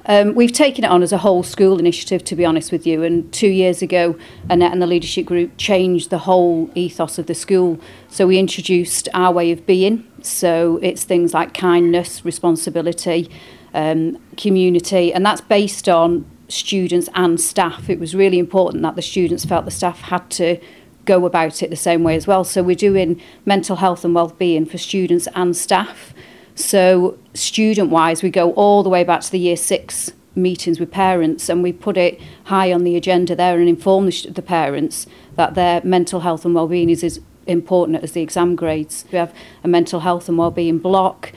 Um, 0.06 0.35
we've 0.35 0.52
taken 0.52 0.85
it 0.85 0.90
on 0.90 1.02
as 1.02 1.12
a 1.12 1.18
whole 1.18 1.42
school 1.42 1.78
initiative, 1.78 2.25
to 2.25 2.37
be 2.37 2.44
honest 2.44 2.73
with 2.73 2.87
you. 2.87 3.02
And 3.02 3.32
two 3.32 3.49
years 3.49 3.82
ago, 3.82 4.18
Annette 4.50 4.73
and 4.73 4.82
the 4.82 4.87
leadership 4.87 5.26
group 5.26 5.52
changed 5.56 6.11
the 6.11 6.18
whole 6.18 6.71
ethos 6.75 7.18
of 7.18 7.26
the 7.26 7.35
school. 7.35 7.78
So 8.09 8.26
we 8.26 8.38
introduced 8.38 9.09
our 9.14 9.32
way 9.32 9.52
of 9.52 9.64
being. 9.64 10.06
So 10.23 10.78
it's 10.82 11.04
things 11.04 11.32
like 11.32 11.54
kindness, 11.54 12.25
responsibility, 12.25 13.30
um, 13.75 14.18
community, 14.37 15.12
and 15.12 15.25
that's 15.25 15.40
based 15.40 15.88
on 15.88 16.26
students 16.49 17.09
and 17.14 17.40
staff. 17.40 17.88
It 17.88 17.99
was 17.99 18.14
really 18.14 18.38
important 18.38 18.82
that 18.82 18.97
the 18.97 19.02
students 19.02 19.44
felt 19.44 19.64
the 19.64 19.71
staff 19.71 20.00
had 20.00 20.28
to 20.30 20.59
go 21.04 21.26
about 21.26 21.62
it 21.62 21.71
the 21.71 21.76
same 21.76 22.02
way 22.02 22.14
as 22.14 22.26
well. 22.26 22.44
So 22.44 22.62
we're 22.62 22.76
doing 22.76 23.21
mental 23.44 23.76
health 23.76 24.04
and 24.04 24.14
well-being 24.14 24.66
for 24.66 24.78
students 24.78 25.26
and 25.35 25.56
staff. 25.56 26.12
So 26.54 27.18
student-wise, 27.35 28.23
we 28.23 28.30
go 28.30 28.52
all 28.52 28.82
the 28.82 28.88
way 28.88 29.04
back 29.04 29.23
to 29.23 29.30
the 29.30 29.38
year 29.38 29.56
six 29.56 30.12
meetings 30.35 30.80
with 30.80 30.90
parents 30.90 31.49
and 31.49 31.62
we 31.62 31.73
put 31.73 31.97
it 31.97 32.21
high 32.44 32.73
on 32.73 32.85
the 32.85 32.97
agenda 32.97 33.37
there 33.37 33.59
and 33.59 33.68
inform 33.68 34.06
the, 34.06 34.30
the 34.30 34.42
parents 34.42 35.06
that 35.37 35.54
their 35.54 35.82
mental 35.85 36.21
health 36.21 36.44
and 36.44 36.54
well-being 36.54 36.88
is 36.88 37.04
as 37.04 37.21
important 37.47 38.02
as 38.02 38.12
the 38.12 38.23
exam 38.23 38.56
grades. 38.56 39.04
We 39.12 39.18
have 39.18 39.35
a 39.62 39.68
mental 39.68 40.00
health 40.00 40.28
and 40.28 40.38
well-being 40.38 40.78
block. 40.78 41.32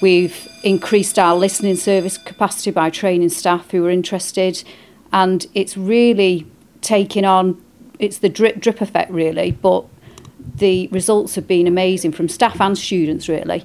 We've 0.00 0.48
increased 0.62 1.18
our 1.18 1.36
listening 1.36 1.76
service 1.76 2.18
capacity 2.18 2.70
by 2.70 2.90
training 2.90 3.30
staff 3.30 3.70
who 3.70 3.84
are 3.86 3.90
interested 3.90 4.62
and 5.12 5.46
it's 5.54 5.76
really 5.76 6.46
taking 6.80 7.24
on 7.24 7.62
it's 7.98 8.18
the 8.18 8.28
drip 8.28 8.60
drip 8.60 8.80
effect 8.80 9.10
really 9.10 9.52
but 9.52 9.86
the 10.56 10.88
results 10.88 11.36
have 11.36 11.46
been 11.46 11.66
amazing 11.66 12.12
from 12.12 12.28
staff 12.28 12.60
and 12.60 12.76
students 12.76 13.28
really 13.28 13.64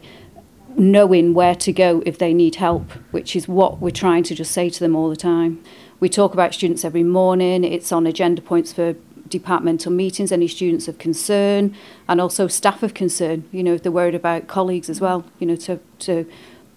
knowing 0.79 1.33
where 1.33 1.55
to 1.55 1.73
go 1.73 2.01
if 2.05 2.17
they 2.17 2.33
need 2.33 2.55
help, 2.55 2.91
which 3.11 3.35
is 3.35 3.47
what 3.47 3.79
we're 3.79 3.91
trying 3.91 4.23
to 4.23 4.33
just 4.33 4.51
say 4.51 4.69
to 4.69 4.79
them 4.79 4.95
all 4.95 5.09
the 5.09 5.15
time. 5.15 5.61
We 5.99 6.07
talk 6.07 6.33
about 6.33 6.53
students 6.53 6.85
every 6.85 7.03
morning, 7.03 7.63
it's 7.63 7.91
on 7.91 8.07
agenda 8.07 8.41
points 8.41 8.71
for 8.71 8.95
departmental 9.27 9.91
meetings, 9.91 10.31
any 10.31 10.47
students 10.47 10.87
of 10.87 10.97
concern, 10.97 11.75
and 12.07 12.21
also 12.21 12.47
staff 12.47 12.81
of 12.81 12.93
concern, 12.93 13.43
you 13.51 13.61
know, 13.61 13.73
if 13.73 13.83
they're 13.83 13.91
worried 13.91 14.15
about 14.15 14.47
colleagues 14.47 14.89
as 14.89 15.01
well, 15.01 15.25
you 15.37 15.45
know, 15.45 15.57
to, 15.57 15.79
to 15.99 16.25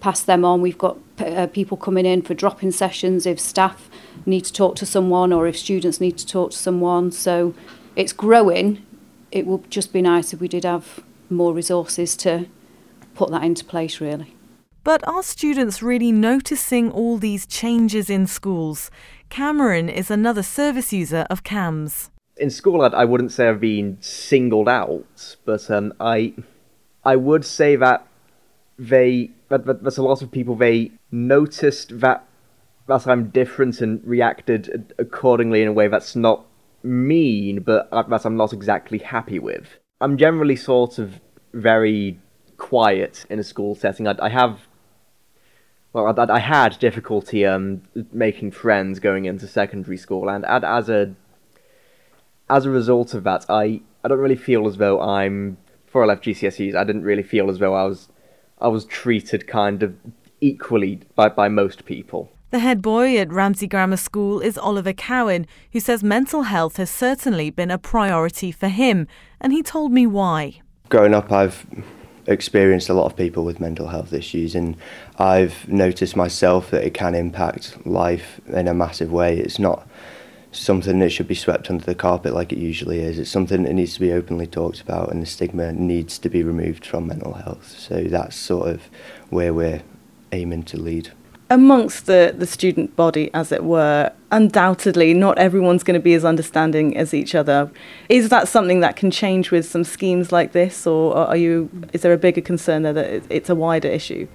pass 0.01 0.21
them 0.21 0.43
on. 0.43 0.61
We've 0.61 0.77
got 0.77 0.97
uh, 1.19 1.47
people 1.47 1.77
coming 1.77 2.05
in 2.05 2.21
for 2.21 2.33
drop-in 2.33 2.73
sessions 2.73 3.25
if 3.25 3.39
staff 3.39 3.89
need 4.25 4.41
to 4.41 4.53
talk 4.53 4.75
to 4.75 4.85
someone 4.85 5.31
or 5.31 5.47
if 5.47 5.57
students 5.57 6.01
need 6.01 6.17
to 6.17 6.27
talk 6.27 6.51
to 6.51 6.57
someone. 6.57 7.11
So 7.11 7.55
it's 7.95 8.11
growing. 8.11 8.85
It 9.31 9.47
would 9.47 9.71
just 9.71 9.93
be 9.93 10.01
nice 10.01 10.33
if 10.33 10.41
we 10.41 10.49
did 10.49 10.65
have 10.65 10.99
more 11.29 11.53
resources 11.53 12.17
to 12.17 12.47
put 13.15 13.31
that 13.31 13.43
into 13.43 13.65
place, 13.65 14.01
really. 14.01 14.35
But 14.83 15.07
are 15.07 15.23
students 15.23 15.81
really 15.81 16.11
noticing 16.11 16.91
all 16.91 17.17
these 17.17 17.45
changes 17.45 18.09
in 18.09 18.27
schools? 18.27 18.91
Cameron 19.29 19.87
is 19.87 20.11
another 20.11 20.43
service 20.43 20.91
user 20.91 21.25
of 21.29 21.43
CAMHS. 21.43 22.09
In 22.37 22.49
school, 22.49 22.81
I'd, 22.81 22.93
I 22.93 23.05
wouldn't 23.05 23.31
say 23.31 23.47
I've 23.47 23.61
been 23.61 23.97
singled 24.01 24.67
out, 24.67 25.37
but 25.45 25.69
um, 25.71 25.93
I, 25.99 26.33
I 27.05 27.15
would 27.15 27.45
say 27.45 27.75
that 27.77 28.07
they 28.77 29.31
that, 29.49 29.65
that 29.65 29.83
there's 29.83 29.99
a 29.99 30.03
lot 30.03 30.21
of 30.21 30.31
people 30.31 30.55
they 30.55 30.91
noticed 31.11 31.99
that 31.99 32.25
that 32.87 33.07
I'm 33.07 33.29
different 33.29 33.79
and 33.81 34.05
reacted 34.05 34.93
accordingly 34.97 35.61
in 35.61 35.69
a 35.69 35.73
way 35.73 35.87
that's 35.87 36.15
not 36.15 36.45
mean, 36.83 37.61
but 37.61 37.89
that 37.91 38.25
I'm 38.25 38.35
not 38.35 38.51
exactly 38.51 38.97
happy 38.97 39.39
with. 39.39 39.67
I'm 40.01 40.17
generally 40.17 40.57
sort 40.57 40.99
of 40.99 41.21
very 41.53 42.19
quiet 42.57 43.25
in 43.29 43.39
a 43.39 43.43
school 43.43 43.75
setting. 43.75 44.07
I, 44.07 44.15
I 44.21 44.29
have, 44.29 44.67
well, 45.91 46.07
I, 46.07 46.33
I, 46.33 46.39
had 46.39 46.79
difficulty 46.79 47.45
um, 47.45 47.83
making 48.11 48.51
friends 48.51 48.99
going 48.99 49.25
into 49.25 49.47
secondary 49.47 49.97
school, 49.97 50.29
and, 50.29 50.45
and 50.45 50.63
as 50.63 50.89
a 50.89 51.15
as 52.49 52.65
a 52.65 52.69
result 52.69 53.13
of 53.13 53.23
that, 53.23 53.45
I, 53.49 53.81
I 54.03 54.07
don't 54.07 54.19
really 54.19 54.35
feel 54.35 54.67
as 54.67 54.77
though 54.77 55.01
I'm 55.01 55.57
before 55.85 56.03
I 56.03 56.07
left 56.07 56.25
GCSEs. 56.25 56.75
I 56.75 56.83
didn't 56.83 57.03
really 57.03 57.23
feel 57.23 57.49
as 57.49 57.59
though 57.59 57.73
I 57.73 57.83
was 57.85 58.09
I 58.59 58.67
was 58.67 58.85
treated 58.85 59.47
kind 59.47 59.83
of 59.83 59.95
equally 60.41 61.01
by, 61.15 61.29
by 61.29 61.49
most 61.49 61.85
people. 61.85 62.31
The 62.51 62.59
head 62.59 62.81
boy 62.81 63.17
at 63.17 63.31
Ramsey 63.31 63.67
Grammar 63.67 63.97
School 63.97 64.39
is 64.39 64.57
Oliver 64.57 64.93
Cowan, 64.93 65.47
who 65.71 65.79
says 65.79 66.03
mental 66.03 66.43
health 66.43 66.77
has 66.77 66.89
certainly 66.89 67.49
been 67.49 67.71
a 67.71 67.79
priority 67.79 68.51
for 68.51 68.67
him, 68.67 69.07
and 69.41 69.51
he 69.51 69.63
told 69.63 69.91
me 69.91 70.05
why. 70.05 70.61
Growing 70.89 71.15
up, 71.15 71.31
I've 71.31 71.65
experienced 72.27 72.89
a 72.89 72.93
lot 72.93 73.05
of 73.05 73.15
people 73.15 73.43
with 73.43 73.59
mental 73.59 73.87
health 73.87 74.13
issues 74.13 74.55
and 74.55 74.75
I've 75.17 75.67
noticed 75.67 76.15
myself 76.15 76.71
that 76.71 76.83
it 76.83 76.93
can 76.93 77.15
impact 77.15 77.85
life 77.85 78.39
in 78.47 78.67
a 78.67 78.73
massive 78.73 79.11
way. 79.11 79.37
It's 79.37 79.59
not 79.59 79.87
something 80.51 80.99
that 80.99 81.09
should 81.09 81.27
be 81.27 81.35
swept 81.35 81.69
under 81.69 81.83
the 81.83 81.95
carpet 81.95 82.33
like 82.33 82.53
it 82.53 82.59
usually 82.59 82.99
is. 82.99 83.19
It's 83.19 83.29
something 83.29 83.63
that 83.63 83.73
needs 83.73 83.95
to 83.95 83.99
be 83.99 84.11
openly 84.11 84.47
talked 84.47 84.81
about 84.81 85.11
and 85.11 85.21
the 85.21 85.25
stigma 85.25 85.73
needs 85.73 86.17
to 86.19 86.29
be 86.29 86.43
removed 86.43 86.85
from 86.85 87.07
mental 87.07 87.33
health. 87.33 87.77
So 87.77 88.03
that's 88.03 88.35
sort 88.35 88.69
of 88.69 88.83
where 89.29 89.53
we're 89.53 89.81
aiming 90.31 90.63
to 90.63 90.77
lead 90.77 91.11
amongst 91.53 92.07
the, 92.07 92.33
the 92.35 92.47
student 92.47 92.95
body, 92.95 93.29
as 93.33 93.51
it 93.51 93.63
were, 93.63 94.11
undoubtedly 94.31 95.13
not 95.13 95.37
everyone's 95.37 95.83
going 95.83 95.93
to 95.93 96.03
be 96.03 96.15
as 96.15 96.25
understanding 96.25 96.97
as 96.97 97.13
each 97.13 97.35
other. 97.35 97.69
Is 98.09 98.29
that 98.29 98.47
something 98.47 98.79
that 98.79 98.95
can 98.95 99.11
change 99.11 99.51
with 99.51 99.65
some 99.65 99.83
schemes 99.83 100.31
like 100.31 100.51
this, 100.51 100.87
or 100.87 101.15
are 101.15 101.37
you? 101.37 101.69
Is 101.93 102.01
there 102.01 102.11
a 102.11 102.17
bigger 102.17 102.41
concern 102.41 102.81
there 102.81 102.93
that 102.93 103.23
it's 103.29 103.49
a 103.49 103.55
wider 103.55 103.87
issue? 103.87 104.27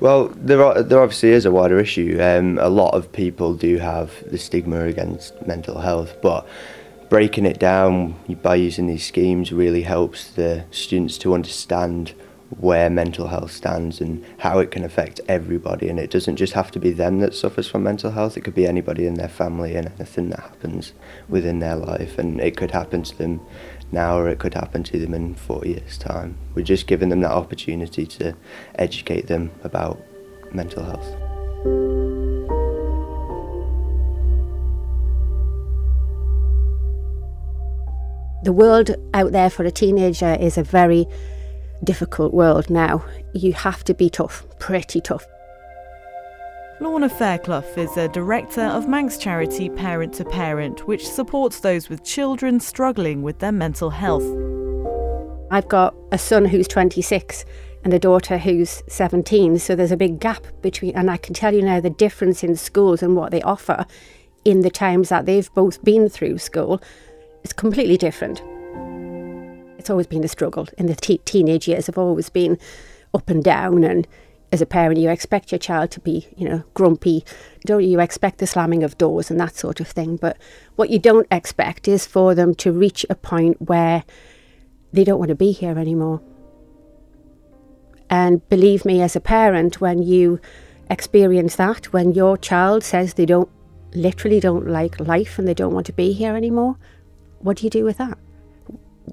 Well, 0.00 0.28
there 0.36 0.62
are, 0.62 0.82
there 0.82 1.00
obviously 1.00 1.30
is 1.30 1.46
a 1.46 1.50
wider 1.50 1.78
issue. 1.78 2.18
Um, 2.20 2.58
a 2.58 2.68
lot 2.68 2.92
of 2.94 3.10
people 3.10 3.54
do 3.54 3.78
have 3.78 4.12
the 4.30 4.36
stigma 4.36 4.84
against 4.84 5.46
mental 5.46 5.80
health, 5.80 6.16
but 6.20 6.46
breaking 7.08 7.46
it 7.46 7.58
down 7.58 8.14
by 8.42 8.56
using 8.56 8.86
these 8.86 9.06
schemes 9.06 9.52
really 9.52 9.82
helps 9.82 10.30
the 10.32 10.66
students 10.70 11.16
to 11.16 11.32
understand 11.32 12.12
where 12.50 12.88
mental 12.88 13.28
health 13.28 13.50
stands 13.50 14.00
and 14.00 14.24
how 14.38 14.58
it 14.58 14.70
can 14.70 14.84
affect 14.84 15.20
everybody. 15.28 15.88
And 15.88 15.98
it 15.98 16.10
doesn't 16.10 16.36
just 16.36 16.54
have 16.54 16.70
to 16.72 16.80
be 16.80 16.90
them 16.90 17.20
that 17.20 17.34
suffers 17.34 17.68
from 17.68 17.82
mental 17.82 18.10
health, 18.10 18.36
it 18.36 18.42
could 18.42 18.54
be 18.54 18.66
anybody 18.66 19.06
in 19.06 19.14
their 19.14 19.28
family 19.28 19.76
and 19.76 19.86
anything 19.98 20.30
that 20.30 20.40
happens 20.40 20.92
within 21.28 21.58
their 21.58 21.76
life. 21.76 22.18
And 22.18 22.40
it 22.40 22.56
could 22.56 22.70
happen 22.70 23.02
to 23.02 23.18
them 23.18 23.40
now 23.92 24.18
or 24.18 24.28
it 24.28 24.38
could 24.38 24.54
happen 24.54 24.82
to 24.84 24.98
them 24.98 25.14
in 25.14 25.34
40 25.34 25.68
years' 25.68 25.98
time. 25.98 26.36
We're 26.54 26.62
just 26.62 26.86
giving 26.86 27.10
them 27.10 27.20
that 27.20 27.32
opportunity 27.32 28.06
to 28.06 28.34
educate 28.76 29.26
them 29.26 29.50
about 29.62 30.00
mental 30.52 30.84
health. 30.84 31.16
The 38.44 38.52
world 38.52 38.94
out 39.14 39.32
there 39.32 39.50
for 39.50 39.64
a 39.64 39.70
teenager 39.70 40.36
is 40.40 40.56
a 40.56 40.62
very 40.62 41.06
difficult 41.84 42.34
world 42.34 42.70
now. 42.70 43.04
You 43.32 43.52
have 43.52 43.84
to 43.84 43.94
be 43.94 44.10
tough, 44.10 44.44
pretty 44.58 45.00
tough. 45.00 45.26
Lorna 46.80 47.08
Fairclough 47.08 47.64
is 47.76 47.96
a 47.96 48.08
director 48.08 48.62
of 48.62 48.88
Manx 48.88 49.18
charity 49.18 49.68
Parent 49.68 50.14
to 50.14 50.24
Parent, 50.24 50.86
which 50.86 51.08
supports 51.08 51.60
those 51.60 51.88
with 51.88 52.04
children 52.04 52.60
struggling 52.60 53.22
with 53.22 53.40
their 53.40 53.52
mental 53.52 53.90
health. 53.90 54.22
I've 55.50 55.68
got 55.68 55.94
a 56.12 56.18
son 56.18 56.44
who's 56.44 56.68
26 56.68 57.44
and 57.84 57.92
a 57.92 57.98
daughter 57.98 58.38
who's 58.38 58.82
17, 58.86 59.58
so 59.58 59.74
there's 59.74 59.90
a 59.90 59.96
big 59.96 60.20
gap 60.20 60.46
between, 60.62 60.94
and 60.94 61.10
I 61.10 61.16
can 61.16 61.34
tell 61.34 61.52
you 61.52 61.62
now 61.62 61.80
the 61.80 61.90
difference 61.90 62.44
in 62.44 62.54
schools 62.54 63.02
and 63.02 63.16
what 63.16 63.32
they 63.32 63.42
offer 63.42 63.86
in 64.44 64.60
the 64.60 64.70
times 64.70 65.08
that 65.08 65.26
they've 65.26 65.52
both 65.54 65.82
been 65.82 66.08
through 66.08 66.38
school 66.38 66.80
is 67.42 67.52
completely 67.52 67.96
different. 67.96 68.40
It's 69.88 69.90
always 69.90 70.06
been 70.06 70.22
a 70.22 70.28
struggle. 70.28 70.68
In 70.76 70.84
the 70.84 70.94
te- 70.94 71.22
teenage 71.24 71.66
years, 71.66 71.86
have 71.86 71.96
always 71.96 72.28
been 72.28 72.58
up 73.14 73.30
and 73.30 73.42
down, 73.42 73.84
and 73.84 74.06
as 74.52 74.60
a 74.60 74.66
parent, 74.66 75.00
you 75.00 75.08
expect 75.08 75.50
your 75.50 75.58
child 75.58 75.90
to 75.92 76.00
be, 76.00 76.28
you 76.36 76.46
know, 76.46 76.62
grumpy. 76.74 77.24
Don't 77.64 77.82
you 77.82 77.98
expect 77.98 78.36
the 78.36 78.46
slamming 78.46 78.82
of 78.82 78.98
doors 78.98 79.30
and 79.30 79.40
that 79.40 79.56
sort 79.56 79.80
of 79.80 79.88
thing? 79.88 80.16
But 80.16 80.36
what 80.76 80.90
you 80.90 80.98
don't 80.98 81.26
expect 81.30 81.88
is 81.88 82.04
for 82.04 82.34
them 82.34 82.54
to 82.56 82.70
reach 82.70 83.06
a 83.08 83.14
point 83.14 83.62
where 83.62 84.04
they 84.92 85.04
don't 85.04 85.18
want 85.18 85.30
to 85.30 85.34
be 85.34 85.52
here 85.52 85.78
anymore. 85.78 86.20
And 88.10 88.46
believe 88.50 88.84
me, 88.84 89.00
as 89.00 89.16
a 89.16 89.20
parent, 89.20 89.80
when 89.80 90.02
you 90.02 90.38
experience 90.90 91.56
that, 91.56 91.94
when 91.94 92.12
your 92.12 92.36
child 92.36 92.84
says 92.84 93.14
they 93.14 93.24
don't 93.24 93.48
literally 93.94 94.38
don't 94.38 94.66
like 94.66 95.00
life 95.00 95.38
and 95.38 95.48
they 95.48 95.54
don't 95.54 95.72
want 95.72 95.86
to 95.86 95.94
be 95.94 96.12
here 96.12 96.36
anymore, 96.36 96.76
what 97.38 97.56
do 97.56 97.64
you 97.64 97.70
do 97.70 97.84
with 97.84 97.96
that? 97.96 98.18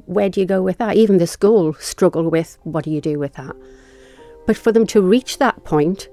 Where 0.06 0.30
do 0.30 0.40
you 0.40 0.46
go 0.46 0.62
with 0.62 0.78
that? 0.78 0.96
Even 0.96 1.18
the 1.18 1.28
school 1.28 1.74
struggle 1.76 2.30
with 2.30 2.58
what 2.64 2.84
do 2.86 2.92
you 2.92 3.02
do 3.02 3.20
with 3.20 3.34
that? 3.34 3.56
But 4.46 4.58
for 4.58 4.72
them 4.72 4.86
to 4.88 5.02
reach 5.02 5.38
that 5.38 5.64
point, 5.64 6.08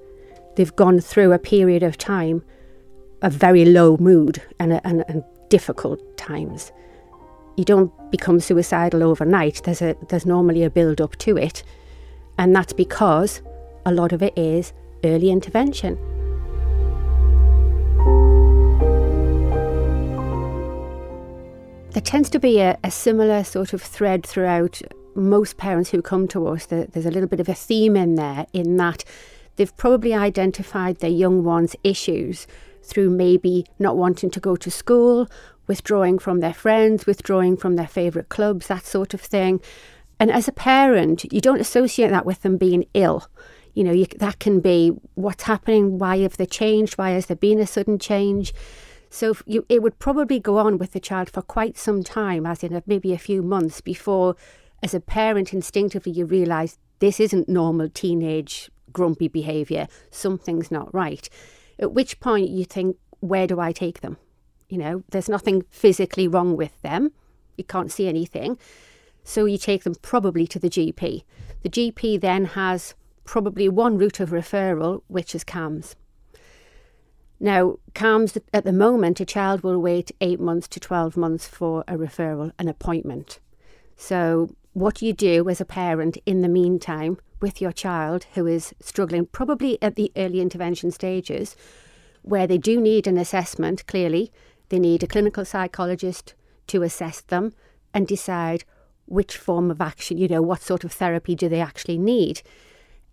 they've 0.57 0.75
gone 0.75 1.01
through 1.01 1.33
a 1.33 1.39
period 1.39 1.83
of 1.83 1.99
time 1.99 2.43
of 3.23 3.33
very 3.33 3.65
low 3.65 3.97
mood 3.99 4.43
and, 4.59 4.81
and, 4.85 5.05
and 5.09 5.23
difficult 5.49 6.01
times. 6.17 6.73
You 7.57 7.65
don't 7.65 7.93
become 8.11 8.41
suicidal 8.41 9.03
overnight. 9.03 9.63
There's 9.65 9.83
a 9.83 9.95
there's 10.09 10.25
normally 10.25 10.63
a 10.65 10.71
build 10.71 11.01
up 11.01 11.17
to 11.19 11.37
it, 11.37 11.63
and 12.39 12.57
that's 12.57 12.73
because 12.73 13.43
a 13.85 13.93
lot 13.93 14.13
of 14.13 14.23
it 14.23 14.37
is 14.37 14.73
early 15.05 15.31
intervention. 15.31 15.99
There 22.03 22.19
tends 22.19 22.31
to 22.31 22.41
be 22.41 22.59
a, 22.59 22.77
a 22.83 22.91
similar 22.91 23.45
sort 23.45 23.73
of 23.73 23.81
thread 23.81 24.27
throughout 24.27 24.83
most 25.15 25.57
parents 25.57 25.91
who 25.91 26.03
come 26.03 26.27
to 26.29 26.49
us. 26.49 26.67
There's 26.67 27.07
a 27.07 27.13
little 27.13 27.29
bit 27.29 27.39
of 27.39 27.49
a 27.49 27.55
theme 27.55 27.97
in 27.97 28.17
there, 28.17 28.45
in 28.53 28.77
that 28.79 29.05
they've 29.55 29.75
probably 29.77 30.13
identified 30.13 30.97
their 30.97 31.09
young 31.09 31.45
ones' 31.45 31.77
issues 31.85 32.49
through 32.83 33.11
maybe 33.11 33.65
not 33.79 33.97
wanting 33.97 34.31
to 34.31 34.41
go 34.41 34.57
to 34.57 34.69
school, 34.69 35.29
withdrawing 35.69 36.19
from 36.19 36.41
their 36.41 36.53
friends, 36.53 37.07
withdrawing 37.07 37.57
from 37.57 37.77
their 37.77 37.87
favourite 37.87 38.29
clubs, 38.29 38.67
that 38.67 38.85
sort 38.85 39.15
of 39.15 39.21
thing. 39.21 39.61
And 40.19 40.29
as 40.29 40.49
a 40.49 40.53
parent, 40.53 41.33
you 41.33 41.41
don't 41.41 41.61
associate 41.61 42.11
that 42.11 42.27
with 42.27 42.43
them 42.43 42.57
being 42.57 42.85
ill. 42.95 43.29
You 43.75 43.85
know, 43.85 43.93
you, 43.93 44.07
that 44.19 44.41
can 44.41 44.59
be 44.59 44.89
what's 45.15 45.45
happening, 45.45 45.99
why 45.99 46.19
have 46.19 46.37
they 46.37 46.47
changed, 46.47 46.95
why 46.95 47.11
has 47.11 47.27
there 47.27 47.37
been 47.37 47.61
a 47.61 47.67
sudden 47.67 48.01
change? 48.01 48.53
So 49.13 49.37
you, 49.45 49.67
it 49.69 49.83
would 49.83 49.99
probably 49.99 50.41
go 50.41 50.57
on 50.57 50.79
with 50.79 50.93
the 50.93 51.01
child 51.01 51.29
for 51.29 51.43
quite 51.43 51.77
some 51.77 52.03
time, 52.03 52.47
as 52.47 52.65
in 52.65 52.75
uh, 52.75 52.81
maybe 52.87 53.13
a 53.13 53.19
few 53.19 53.43
months, 53.43 53.83
before, 53.83 54.37
as 54.83 54.95
a 54.95 55.01
parent, 55.01 55.53
instinctively 55.53 56.13
you 56.13 56.25
realise 56.25 56.79
this 56.99 57.21
isn't 57.21 57.47
normal 57.47 57.91
teenage 57.91 58.71
grumpy 58.91 59.29
behaviour. 59.29 59.87
Something's 60.11 60.71
not 60.71 60.93
right. 60.95 61.29
At 61.79 61.93
which 61.93 62.21
point 62.21 62.49
you 62.49 62.65
think, 62.65 62.97
where 63.21 63.47
do 63.47 63.61
I 63.61 63.71
take 63.71 64.01
them? 64.01 64.17
You 64.71 64.79
know, 64.79 65.03
there's 65.11 65.29
nothing 65.29 65.67
physically 65.69 66.27
wrong 66.27 66.57
with 66.57 66.81
them. 66.81 67.13
You 67.59 67.65
can't 67.65 67.93
see 67.93 68.09
anything. 68.09 68.57
So 69.25 69.45
you 69.45 69.59
take 69.59 69.85
them 69.85 69.95
probably 70.01 70.47
to 70.47 70.59
the 70.59 70.71
GP. 70.71 71.23
The 71.61 71.69
GP 71.69 72.19
then 72.23 72.47
has 72.47 72.95
probably 73.25 73.69
one 73.69 73.99
route 73.99 74.21
of 74.21 74.31
referral, 74.31 75.03
which 75.09 75.35
is 75.35 75.45
CAMHS. 75.45 75.97
Now, 77.45 77.79
CAMHS, 77.95 78.41
at 78.55 78.63
the 78.63 78.73
moment, 78.73 79.19
a 79.19 79.25
child 79.25 79.65
will 79.65 79.81
wait 79.81 80.13
eight 80.21 80.39
months 80.39 80.69
to 80.69 80.79
12 80.79 81.17
months 81.17 81.49
for 81.49 81.83
a 81.89 81.95
referral, 81.95 82.53
an 82.57 82.69
appointment. 82.69 83.41
So, 83.97 84.55
what 84.75 84.95
do 84.95 85.07
you 85.07 85.13
do 85.13 85.49
as 85.49 85.61
a 85.61 85.65
parent 85.65 86.19
in 86.25 86.43
the 86.43 86.49
meantime 86.49 87.19
with 87.41 87.61
your 87.61 87.73
child 87.73 88.27
who 88.35 88.47
is 88.47 88.73
struggling, 88.81 89.27
probably 89.27 89.77
at 89.83 89.97
the 89.97 90.13
early 90.17 90.41
intervention 90.41 90.93
stages, 90.93 91.57
where 92.23 92.47
they 92.47 92.59
do 92.59 92.81
need 92.81 93.09
an 93.09 93.19
assessment, 93.19 93.89
clearly? 93.89 94.31
They 94.69 94.79
need 94.79 95.03
a 95.03 95.09
clinical 95.09 95.45
psychologist 95.45 96.35
to 96.69 96.85
assess 96.85 97.23
them 97.23 97.55
and 97.93 98.07
decide 98.07 98.63
which 99.07 99.37
form 99.37 99.69
of 99.69 99.81
action, 99.81 100.17
you 100.17 100.29
know, 100.29 100.43
what 100.43 100.63
sort 100.63 100.85
of 100.85 100.93
therapy 100.93 101.35
do 101.35 101.49
they 101.49 101.61
actually 101.61 101.99
need. 101.99 102.43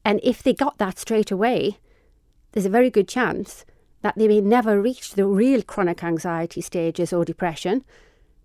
And 0.05 0.19
if 0.21 0.43
they 0.43 0.53
got 0.53 0.77
that 0.77 0.99
straight 0.99 1.31
away, 1.31 1.79
there's 2.51 2.67
a 2.67 2.69
very 2.69 2.91
good 2.91 3.07
chance 3.07 3.65
that 4.01 4.17
they 4.17 4.27
may 4.27 4.41
never 4.41 4.81
reach 4.81 5.13
the 5.13 5.25
real 5.25 5.61
chronic 5.61 6.03
anxiety 6.03 6.61
stages 6.61 7.11
or 7.11 7.25
depression 7.25 7.83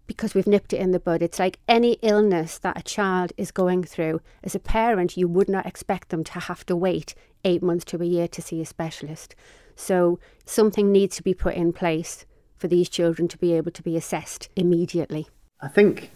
because 0.06 0.34
we've 0.34 0.46
nipped 0.46 0.72
it 0.72 0.80
in 0.80 0.90
the 0.90 1.00
bud. 1.00 1.22
It's 1.22 1.38
like 1.38 1.58
any 1.66 1.92
illness 2.02 2.58
that 2.58 2.78
a 2.78 2.82
child 2.82 3.32
is 3.36 3.50
going 3.50 3.84
through. 3.84 4.20
As 4.42 4.54
a 4.54 4.60
parent, 4.60 5.16
you 5.16 5.28
would 5.28 5.48
not 5.48 5.66
expect 5.66 6.10
them 6.10 6.24
to 6.24 6.40
have 6.40 6.66
to 6.66 6.76
wait 6.76 7.14
eight 7.44 7.62
months 7.62 7.84
to 7.86 8.02
a 8.02 8.04
year 8.04 8.28
to 8.28 8.42
see 8.42 8.60
a 8.60 8.66
specialist. 8.66 9.34
So 9.76 10.18
something 10.44 10.92
needs 10.92 11.16
to 11.16 11.22
be 11.22 11.34
put 11.34 11.54
in 11.54 11.72
place 11.72 12.26
for 12.56 12.68
these 12.68 12.88
children 12.88 13.28
to 13.28 13.38
be 13.38 13.52
able 13.54 13.70
to 13.72 13.82
be 13.82 13.96
assessed 13.96 14.48
immediately. 14.56 15.28
I 15.60 15.68
think 15.68 16.10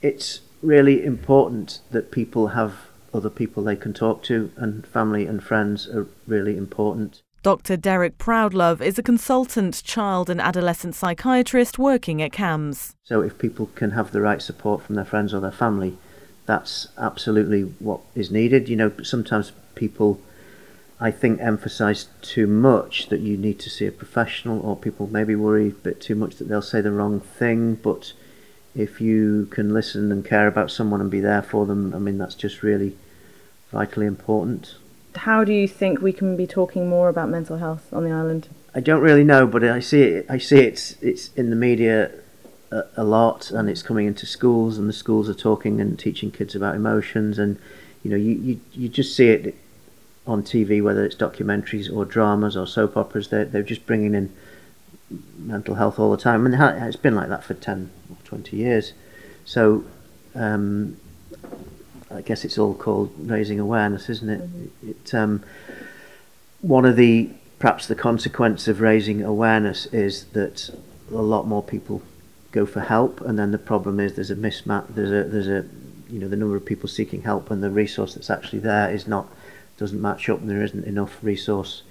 it's 0.00 0.40
really 0.62 1.04
important 1.04 1.80
that 1.90 2.10
people 2.10 2.48
have 2.48 2.74
other 3.14 3.30
people 3.30 3.62
they 3.62 3.76
can 3.76 3.92
talk 3.92 4.22
to, 4.24 4.50
and 4.56 4.86
family 4.86 5.26
and 5.26 5.42
friends 5.42 5.88
are 5.88 6.06
really 6.26 6.56
important. 6.56 7.22
Dr. 7.42 7.76
Derek 7.76 8.18
Proudlove 8.18 8.80
is 8.80 9.00
a 9.00 9.02
consultant 9.02 9.82
child 9.82 10.30
and 10.30 10.40
adolescent 10.40 10.94
psychiatrist 10.94 11.76
working 11.76 12.22
at 12.22 12.30
CAMHS. 12.30 12.94
So, 13.02 13.20
if 13.20 13.36
people 13.36 13.66
can 13.74 13.90
have 13.90 14.12
the 14.12 14.20
right 14.20 14.40
support 14.40 14.82
from 14.82 14.94
their 14.94 15.04
friends 15.04 15.34
or 15.34 15.40
their 15.40 15.50
family, 15.50 15.96
that's 16.46 16.86
absolutely 16.96 17.62
what 17.62 17.98
is 18.14 18.30
needed. 18.30 18.68
You 18.68 18.76
know, 18.76 18.92
sometimes 19.02 19.50
people, 19.74 20.20
I 21.00 21.10
think, 21.10 21.40
emphasize 21.40 22.06
too 22.20 22.46
much 22.46 23.08
that 23.08 23.18
you 23.18 23.36
need 23.36 23.58
to 23.58 23.70
see 23.70 23.86
a 23.86 23.92
professional, 23.92 24.60
or 24.60 24.76
people 24.76 25.08
maybe 25.08 25.34
worry 25.34 25.66
a 25.66 25.72
bit 25.72 26.00
too 26.00 26.14
much 26.14 26.36
that 26.36 26.44
they'll 26.44 26.62
say 26.62 26.80
the 26.80 26.92
wrong 26.92 27.18
thing. 27.18 27.74
But 27.74 28.12
if 28.76 29.00
you 29.00 29.48
can 29.50 29.74
listen 29.74 30.12
and 30.12 30.24
care 30.24 30.46
about 30.46 30.70
someone 30.70 31.00
and 31.00 31.10
be 31.10 31.18
there 31.18 31.42
for 31.42 31.66
them, 31.66 31.92
I 31.92 31.98
mean, 31.98 32.18
that's 32.18 32.36
just 32.36 32.62
really 32.62 32.96
vitally 33.72 34.06
important 34.06 34.76
how 35.16 35.44
do 35.44 35.52
you 35.52 35.68
think 35.68 36.00
we 36.00 36.12
can 36.12 36.36
be 36.36 36.46
talking 36.46 36.88
more 36.88 37.08
about 37.08 37.28
mental 37.28 37.58
health 37.58 37.92
on 37.92 38.04
the 38.04 38.10
island? 38.10 38.48
I 38.74 38.80
don't 38.80 39.00
really 39.00 39.24
know, 39.24 39.46
but 39.46 39.62
I 39.64 39.80
see 39.80 40.02
it. 40.02 40.26
I 40.28 40.38
see 40.38 40.60
it's 40.60 40.96
it's 41.02 41.32
in 41.34 41.50
the 41.50 41.56
media 41.56 42.10
a, 42.70 42.84
a, 42.96 43.04
lot, 43.04 43.50
and 43.50 43.68
it's 43.68 43.82
coming 43.82 44.06
into 44.06 44.24
schools, 44.24 44.78
and 44.78 44.88
the 44.88 44.94
schools 44.94 45.28
are 45.28 45.34
talking 45.34 45.80
and 45.80 45.98
teaching 45.98 46.30
kids 46.30 46.54
about 46.54 46.74
emotions, 46.74 47.38
and 47.38 47.58
you 48.02 48.10
know, 48.10 48.16
you 48.16 48.32
you, 48.32 48.60
you 48.72 48.88
just 48.88 49.14
see 49.14 49.28
it 49.28 49.54
on 50.26 50.42
TV, 50.42 50.82
whether 50.82 51.04
it's 51.04 51.16
documentaries 51.16 51.94
or 51.94 52.04
dramas 52.04 52.56
or 52.56 52.66
soap 52.66 52.96
operas. 52.96 53.28
They're 53.28 53.44
they're 53.44 53.62
just 53.62 53.86
bringing 53.86 54.14
in 54.14 54.34
mental 55.36 55.74
health 55.74 55.98
all 55.98 56.10
the 56.10 56.16
time, 56.16 56.46
and 56.46 56.54
it's 56.84 56.96
been 56.96 57.14
like 57.14 57.28
that 57.28 57.44
for 57.44 57.54
ten 57.54 57.90
or 58.08 58.16
twenty 58.24 58.56
years. 58.56 58.94
So 59.44 59.84
um, 60.34 60.96
I 62.14 62.20
guess 62.20 62.44
it's 62.44 62.58
all 62.58 62.74
called 62.74 63.12
raising 63.18 63.58
awareness, 63.60 64.08
isn't 64.08 64.28
it? 64.28 64.40
Mm-hmm. 64.40 64.90
It 64.90 65.14
um, 65.14 65.42
one 66.60 66.84
of 66.84 66.96
the 66.96 67.30
perhaps 67.58 67.86
the 67.86 67.94
consequence 67.94 68.68
of 68.68 68.80
raising 68.80 69.22
awareness 69.22 69.86
is 69.86 70.24
that 70.32 70.70
a 71.10 71.22
lot 71.22 71.46
more 71.46 71.62
people 71.62 72.02
go 72.50 72.66
for 72.66 72.80
help, 72.80 73.20
and 73.20 73.38
then 73.38 73.50
the 73.50 73.58
problem 73.58 74.00
is 74.00 74.14
there's 74.14 74.30
a 74.30 74.36
mismatch. 74.36 74.86
There's 74.94 75.10
a 75.10 75.28
there's 75.28 75.48
a 75.48 75.64
you 76.08 76.18
know 76.18 76.28
the 76.28 76.36
number 76.36 76.56
of 76.56 76.64
people 76.64 76.88
seeking 76.88 77.22
help 77.22 77.50
and 77.50 77.62
the 77.62 77.70
resource 77.70 78.14
that's 78.14 78.30
actually 78.30 78.58
there 78.58 78.90
is 78.90 79.06
not 79.06 79.26
doesn't 79.78 80.00
match 80.00 80.28
up, 80.28 80.40
and 80.40 80.50
there 80.50 80.62
isn't 80.62 80.84
enough 80.84 81.18
resource 81.22 81.82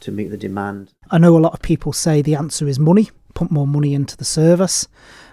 to 0.00 0.12
meet 0.12 0.28
the 0.28 0.36
demand. 0.36 0.92
I 1.10 1.18
know 1.18 1.36
a 1.36 1.40
lot 1.40 1.54
of 1.54 1.62
people 1.62 1.92
say 1.92 2.22
the 2.22 2.34
answer 2.34 2.68
is 2.68 2.78
money. 2.78 3.10
Put 3.34 3.50
more 3.50 3.66
money 3.66 3.94
into 3.94 4.16
the 4.16 4.24
service. 4.24 4.88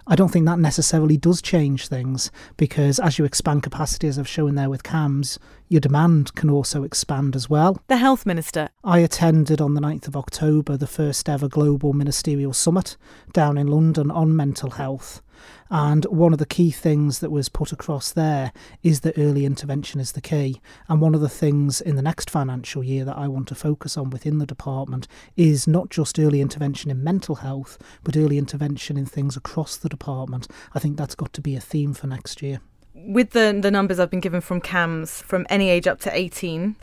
I 0.05 0.15
don't 0.15 0.29
think 0.29 0.45
that 0.45 0.59
necessarily 0.59 1.15
does 1.15 1.41
change 1.41 1.87
things 1.87 2.29
because 2.57 2.99
as 2.99 3.17
you 3.17 3.23
expand 3.23 3.63
capacity, 3.63 4.07
as 4.07 4.19
I've 4.19 4.27
shown 4.27 4.55
there 4.55 4.69
with 4.69 4.83
CAMHS, 4.83 5.37
your 5.69 5.79
demand 5.79 6.35
can 6.35 6.49
also 6.49 6.83
expand 6.83 7.37
as 7.37 7.49
well. 7.49 7.81
The 7.87 7.97
Health 7.97 8.25
Minister. 8.25 8.69
I 8.83 8.99
attended 8.99 9.61
on 9.61 9.75
the 9.75 9.81
9th 9.81 10.09
of 10.09 10.17
October 10.17 10.75
the 10.75 10.87
first 10.87 11.29
ever 11.29 11.47
Global 11.47 11.93
Ministerial 11.93 12.51
Summit 12.51 12.97
down 13.31 13.57
in 13.57 13.67
London 13.67 14.11
on 14.11 14.35
mental 14.35 14.71
health. 14.71 15.21
And 15.69 16.05
one 16.05 16.33
of 16.33 16.39
the 16.39 16.45
key 16.45 16.71
things 16.71 17.19
that 17.19 17.31
was 17.31 17.49
put 17.49 17.71
across 17.71 18.11
there 18.11 18.51
is 18.83 19.01
that 19.01 19.17
early 19.17 19.45
intervention 19.45 19.99
is 19.99 20.11
the 20.11 20.21
key. 20.21 20.61
And 20.87 21.01
one 21.01 21.15
of 21.15 21.21
the 21.21 21.29
things 21.29 21.81
in 21.81 21.95
the 21.95 22.01
next 22.01 22.29
financial 22.29 22.83
year 22.83 23.05
that 23.05 23.17
I 23.17 23.27
want 23.27 23.47
to 23.49 23.55
focus 23.55 23.97
on 23.97 24.09
within 24.09 24.37
the 24.37 24.45
department 24.45 25.07
is 25.35 25.67
not 25.67 25.89
just 25.89 26.19
early 26.19 26.41
intervention 26.41 26.91
in 26.91 27.03
mental 27.03 27.35
health, 27.35 27.77
but 28.03 28.17
early 28.17 28.37
intervention 28.37 28.97
in 28.97 29.05
things 29.05 29.37
across 29.37 29.77
the 29.77 29.89
department. 29.89 30.47
I 30.73 30.79
think 30.79 30.97
that's 30.97 31.15
got 31.15 31.33
to 31.33 31.41
be 31.41 31.55
a 31.55 31.61
theme 31.61 31.93
for 31.93 32.07
next 32.07 32.41
year. 32.41 32.59
with 32.95 33.31
the 33.31 33.57
the 33.61 33.71
numbers 33.71 33.99
I've 33.99 34.09
been 34.09 34.19
given 34.19 34.41
from 34.41 34.61
CAMHS, 34.61 35.23
from 35.23 35.45
any 35.49 35.69
age 35.69 35.87
up 35.87 35.99
to 36.01 36.15
18, 36.15 36.75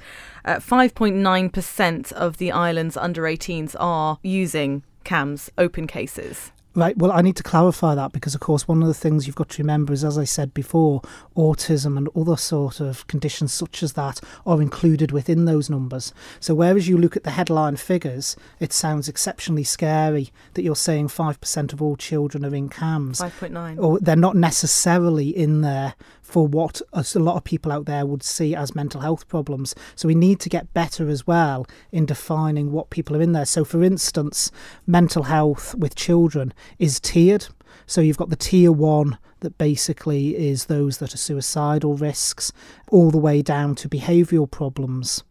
uh, 0.44 0.56
5.9% 0.56 2.12
of 2.12 2.36
the 2.36 2.52
island's 2.52 2.96
under 2.96 3.22
18s 3.22 3.76
are 3.78 4.18
using 4.22 4.82
CAMHS 5.04 5.50
open 5.56 5.86
cases. 5.86 6.52
Right. 6.74 6.96
Well, 6.96 7.10
I 7.10 7.20
need 7.20 7.36
to 7.36 7.42
clarify 7.42 7.96
that 7.96 8.12
because, 8.12 8.34
of 8.34 8.40
course, 8.40 8.68
one 8.68 8.80
of 8.80 8.86
the 8.86 8.94
things 8.94 9.26
you've 9.26 9.34
got 9.34 9.48
to 9.50 9.62
remember 9.62 9.92
is, 9.92 10.04
as 10.04 10.16
I 10.16 10.24
said 10.24 10.54
before, 10.54 11.02
autism 11.36 11.96
and 11.96 12.08
other 12.14 12.36
sort 12.36 12.78
of 12.78 13.06
conditions 13.08 13.52
such 13.52 13.82
as 13.82 13.94
that 13.94 14.20
are 14.46 14.62
included 14.62 15.10
within 15.10 15.46
those 15.46 15.68
numbers. 15.68 16.14
So, 16.38 16.54
whereas 16.54 16.88
you 16.88 16.96
look 16.96 17.16
at 17.16 17.24
the 17.24 17.32
headline 17.32 17.74
figures, 17.76 18.36
it 18.60 18.72
sounds 18.72 19.08
exceptionally 19.08 19.64
scary 19.64 20.30
that 20.54 20.62
you're 20.62 20.76
saying 20.76 21.08
5% 21.08 21.72
of 21.72 21.82
all 21.82 21.96
children 21.96 22.44
are 22.44 22.54
in 22.54 22.68
CAMHS. 22.68 23.20
5.9. 23.20 23.82
Or 23.82 23.98
they're 23.98 24.14
not 24.14 24.36
necessarily 24.36 25.28
in 25.28 25.62
there 25.62 25.94
for 26.30 26.46
what 26.46 26.80
a 26.94 27.04
lot 27.18 27.36
of 27.36 27.44
people 27.44 27.72
out 27.72 27.86
there 27.86 28.06
would 28.06 28.22
see 28.22 28.54
as 28.54 28.74
mental 28.74 29.00
health 29.00 29.26
problems. 29.26 29.74
So 29.96 30.06
we 30.06 30.14
need 30.14 30.38
to 30.40 30.48
get 30.48 30.72
better 30.72 31.08
as 31.08 31.26
well 31.26 31.66
in 31.90 32.06
defining 32.06 32.70
what 32.70 32.90
people 32.90 33.16
are 33.16 33.22
in 33.22 33.32
there. 33.32 33.44
So, 33.44 33.64
for 33.64 33.82
instance, 33.82 34.52
mental 34.86 35.24
health 35.24 35.74
with 35.74 35.96
children 35.96 36.54
is 36.78 37.00
tiered. 37.00 37.48
So 37.86 38.00
you've 38.00 38.16
got 38.16 38.30
the 38.30 38.36
tier 38.36 38.70
one 38.70 39.18
that 39.40 39.58
basically 39.58 40.36
is 40.36 40.66
those 40.66 40.98
that 40.98 41.14
are 41.14 41.18
suicidal 41.18 41.96
risks, 41.96 42.52
all 42.90 43.10
the 43.10 43.18
way 43.18 43.42
down 43.42 43.74
to 43.76 43.88
behavioural 43.88 44.50
problems. 44.50 45.24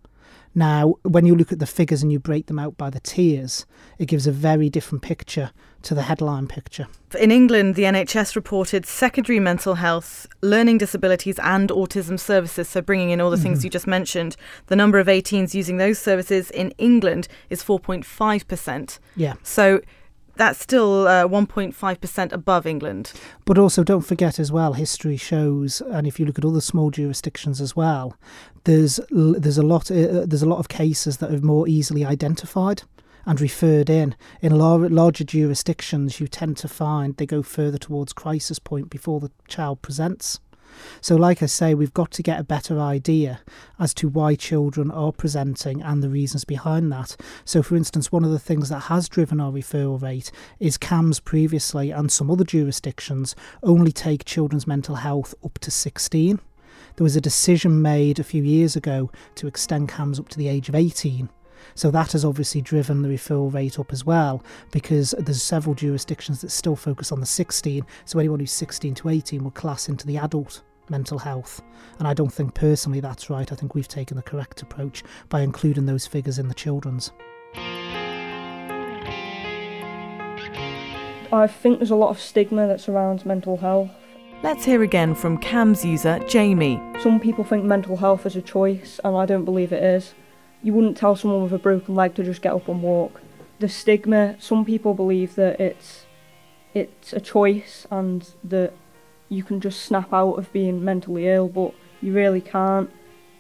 Now, 0.60 0.96
when 1.04 1.26
you 1.26 1.36
look 1.36 1.54
at 1.54 1.60
the 1.60 1.66
figures 1.66 2.04
and 2.04 2.12
you 2.12 2.20
break 2.20 2.48
them 2.48 2.60
out 2.60 2.76
by 2.76 2.90
the 2.90 3.00
tiers, 3.00 3.66
it 3.98 4.08
gives 4.08 4.28
a 4.28 4.32
very 4.34 4.70
different 4.70 5.02
picture 5.02 5.52
to 5.84 5.96
the 5.96 6.02
headline 6.02 6.50
picture. 6.50 6.88
In 7.18 7.32
England, 7.32 7.76
the 7.76 7.84
NHS 7.84 8.36
reported 8.36 8.86
secondary 8.86 9.40
mental 9.40 9.76
health, 9.76 10.28
learning 10.42 10.80
disabilities, 10.80 11.40
and 11.40 11.70
autism 11.70 12.20
services. 12.20 12.68
So, 12.68 12.82
bringing 12.82 13.12
in 13.12 13.22
all 13.22 13.30
the 13.30 13.38
mm-hmm. 13.38 13.44
things 13.44 13.64
you 13.64 13.70
just 13.70 13.88
mentioned, 13.88 14.36
the 14.68 14.76
number 14.76 15.00
of 15.00 15.08
18s 15.08 15.54
using 15.54 15.78
those 15.78 15.98
services 15.98 16.52
in 16.52 16.72
England 16.72 17.30
is 17.50 17.64
4.5%. 17.64 19.00
Yeah. 19.16 19.36
So, 19.44 19.80
that's 20.40 20.60
still 20.62 21.06
uh, 21.06 21.28
1.5% 21.28 22.32
above 22.32 22.66
England. 22.66 23.12
But 23.44 23.58
also, 23.58 23.84
don't 23.84 24.06
forget 24.06 24.40
as 24.40 24.54
well, 24.54 24.72
history 24.72 25.18
shows, 25.18 25.82
and 25.82 26.08
if 26.08 26.18
you 26.18 26.26
look 26.26 26.40
at 26.40 26.46
other 26.46 26.62
small 26.62 26.92
jurisdictions 26.92 27.60
as 27.60 27.76
well, 27.76 28.16
there's 28.64 29.02
there's 29.12 29.58
a 29.58 29.64
lot 29.64 29.92
uh, 29.92 30.26
there's 30.26 30.42
a 30.42 30.50
lot 30.50 30.60
of 30.60 30.70
cases 30.70 31.18
that 31.18 31.34
are 31.34 31.42
more 31.42 31.68
easily 31.68 32.06
identified 32.06 32.84
and 33.26 33.42
referred 33.42 33.90
in. 33.90 34.16
In 34.42 34.58
lar- 34.58 34.90
larger 34.90 35.26
jurisdictions, 35.26 36.22
you 36.22 36.28
tend 36.28 36.56
to 36.58 36.70
find 36.70 37.18
they 37.18 37.26
go 37.26 37.44
further 37.44 37.78
towards 37.78 38.14
crisis 38.14 38.60
point 38.60 38.90
before 38.90 39.20
the 39.20 39.32
child 39.50 39.82
presents. 39.82 40.40
So, 41.02 41.16
like 41.16 41.42
I 41.42 41.46
say, 41.46 41.74
we've 41.74 41.94
got 41.94 42.12
to 42.12 42.24
get 42.24 42.40
a 42.40 42.44
better 42.44 42.80
idea 42.80 43.42
as 43.80 43.94
to 43.96 44.10
why 44.10 44.36
children 44.36 44.92
are 44.92 45.12
presenting 45.12 45.82
and 45.82 46.04
the 46.04 46.10
reasons 46.10 46.46
behind 46.46 46.92
that. 46.92 47.16
So, 47.46 47.62
for 47.64 47.76
instance, 47.76 48.12
one 48.12 48.24
of 48.24 48.32
the 48.32 48.40
things 48.40 48.70
that 48.70 48.82
has 48.82 49.10
driven 49.10 49.40
our 49.40 49.52
referral 49.52 50.02
rate 50.02 50.32
is 50.60 50.78
CAMHS 50.78 51.24
previously 51.24 51.92
and 51.92 52.12
some 52.12 52.30
other 52.30 52.44
jurisdictions 52.44 53.36
only 53.64 53.92
take 53.92 54.26
children's 54.26 54.68
mental 54.68 54.96
health 54.96 55.34
up 55.44 55.60
to 55.60 55.72
16. 55.72 56.40
There 56.96 57.04
was 57.04 57.16
a 57.16 57.22
decision 57.22 57.82
made 57.82 58.20
a 58.20 58.24
few 58.24 58.44
years 58.44 58.76
ago 58.76 59.12
to 59.36 59.48
extend 59.48 59.90
CAMHS 59.90 60.20
up 60.20 60.30
to 60.30 60.38
the 60.38 60.50
age 60.50 60.68
of 60.68 60.76
18. 60.76 61.30
So 61.76 61.92
that 61.92 62.12
has 62.14 62.26
obviously 62.26 62.62
driven 62.62 63.02
the 63.02 63.10
referral 63.10 63.54
rate 63.54 63.80
up 63.80 63.92
as 63.92 64.06
well 64.06 64.44
because 64.72 65.16
there's 65.18 65.42
several 65.42 65.76
jurisdictions 65.76 66.42
that 66.42 66.52
still 66.52 66.76
focus 66.76 67.12
on 67.12 67.20
the 67.20 67.26
16. 67.26 67.86
So 68.06 68.20
anyone 68.20 68.40
who's 68.40 68.52
16 68.52 68.96
to 68.96 69.10
18 69.10 69.44
will 69.44 69.52
class 69.52 69.90
into 69.90 70.06
the 70.06 70.18
adult 70.18 70.62
mental 70.90 71.20
health. 71.20 71.62
And 72.00 72.08
I 72.08 72.14
don't 72.14 72.34
think 72.34 72.54
personally 72.54 73.00
that's 73.00 73.30
right. 73.30 73.52
I 73.52 73.56
think 73.56 73.76
we've 73.76 73.88
taken 73.88 74.18
the 74.18 74.24
correct 74.24 74.62
approach 74.62 75.04
by 75.30 75.42
including 75.42 75.86
those 75.86 76.08
figures 76.08 76.40
in 76.40 76.48
the 76.48 76.54
children's. 76.54 77.12
I 81.32 81.46
think 81.48 81.78
there's 81.78 81.92
a 81.92 81.96
lot 81.96 82.10
of 82.10 82.20
stigma 82.20 82.68
that 82.68 82.82
surrounds 82.82 83.26
mental 83.26 83.58
health. 83.58 83.92
Let's 84.42 84.66
hear 84.66 84.84
again 84.84 85.16
from 85.16 85.38
CAMHS 85.38 85.84
user 85.84 86.20
Jamie. 86.28 86.82
Some 87.02 87.20
people 87.20 87.44
think 87.44 87.66
mental 87.66 87.98
health 87.98 88.26
is 88.26 88.36
a 88.36 88.42
choice, 88.42 89.00
and 89.04 89.16
I 89.16 89.26
don't 89.26 89.46
believe 89.46 89.74
it 89.74 89.84
is. 89.84 90.14
You 90.62 90.74
wouldn't 90.74 90.98
tell 90.98 91.16
someone 91.16 91.44
with 91.44 91.54
a 91.54 91.60
broken 91.60 91.96
leg 91.96 92.16
to 92.16 92.24
just 92.24 92.42
get 92.42 92.54
up 92.54 92.68
and 92.68 92.82
walk. 92.82 93.22
The 93.60 93.70
stigma, 93.70 94.36
some 94.40 94.66
people 94.66 94.94
believe 94.94 95.36
that 95.36 95.60
it's 95.60 96.06
it's 96.74 97.14
a 97.14 97.20
choice 97.20 97.88
and 97.90 98.30
that 98.44 98.74
you 99.28 99.44
can 99.44 99.60
just 99.60 99.82
snap 99.82 100.14
out 100.14 100.34
of 100.34 100.52
being 100.54 100.84
mentally 100.84 101.28
ill, 101.28 101.48
but 101.48 101.74
you 102.02 102.14
really 102.14 102.42
can't. 102.42 102.90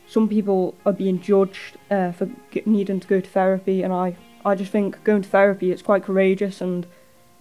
Some 0.07 0.27
people 0.27 0.75
are 0.85 0.93
being 0.93 1.21
judged 1.21 1.77
uh, 1.91 2.11
for 2.11 2.29
needing 2.65 2.99
to 2.99 3.07
go 3.07 3.19
to 3.19 3.29
therapy, 3.29 3.83
and 3.83 3.93
I, 3.93 4.15
I 4.43 4.55
just 4.55 4.71
think 4.71 5.03
going 5.03 5.21
to 5.21 5.29
therapy 5.29 5.71
it's 5.71 5.81
quite 5.81 6.03
courageous 6.03 6.61
and 6.61 6.87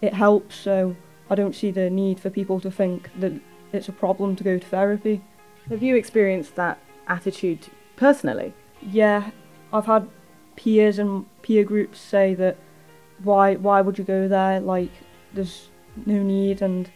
it 0.01 0.15
helps. 0.15 0.57
So 0.57 0.97
I 1.31 1.35
don't 1.35 1.55
see 1.55 1.71
the 1.71 1.89
need 1.89 2.21
for 2.21 2.31
people 2.31 2.61
to 2.61 2.71
think 2.71 3.11
that 3.19 3.33
it's 3.73 3.89
a 3.89 3.93
problem 3.93 4.37
to 4.37 4.45
go 4.45 4.59
to 4.59 4.67
therapy. 4.67 5.23
Have 5.69 5.83
you 5.83 5.97
experienced 5.97 6.57
that 6.57 6.79
attitude 7.07 7.69
personally? 7.97 8.55
Yeah, 8.83 9.31
I've 9.73 9.87
had 9.87 10.09
peers 10.57 10.99
and 10.99 11.27
peer 11.43 11.65
groups 11.65 12.01
say 12.01 12.35
that 12.35 12.57
why 13.23 13.55
why 13.57 13.81
would 13.81 13.99
you 13.99 14.05
go 14.05 14.29
there? 14.29 14.61
Like 14.61 14.91
there's 15.33 15.69
no 16.07 16.23
need 16.23 16.63
and 16.63 16.91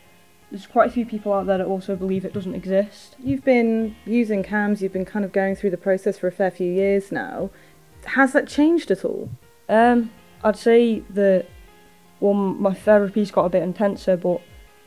there's 0.51 0.67
quite 0.67 0.91
a 0.91 0.93
few 0.93 1.07
people 1.07 1.33
out 1.33 1.47
there 1.47 1.59
that 1.59 1.67
also 1.67 1.97
believe 1.97 2.25
it 2.25 2.35
doesn't 2.35 2.55
exist. 2.55 3.17
You've 3.19 3.45
been 3.45 3.97
using 4.05 4.43
CAMHS, 4.43 4.83
you've 4.83 4.93
been 4.93 5.07
kind 5.07 5.25
of 5.25 5.33
going 5.33 5.57
through 5.57 5.71
the 5.71 5.79
process 5.79 6.19
for 6.19 6.27
a 6.27 6.33
fair 6.33 6.51
few 6.51 6.71
years 6.71 7.11
now. 7.11 7.51
Has 8.05 8.33
that 8.35 8.49
changed 8.49 8.91
at 8.91 9.05
all? 9.05 9.31
Um, 9.69 10.11
I'd 10.45 10.57
say 10.57 11.01
that 11.11 11.47
well, 12.21 12.35
my 12.35 12.73
therapy's 12.73 13.33
got 13.33 13.47
a 13.47 13.49
bit 13.49 13.63
intenser, 13.63 14.17
but 14.17 14.41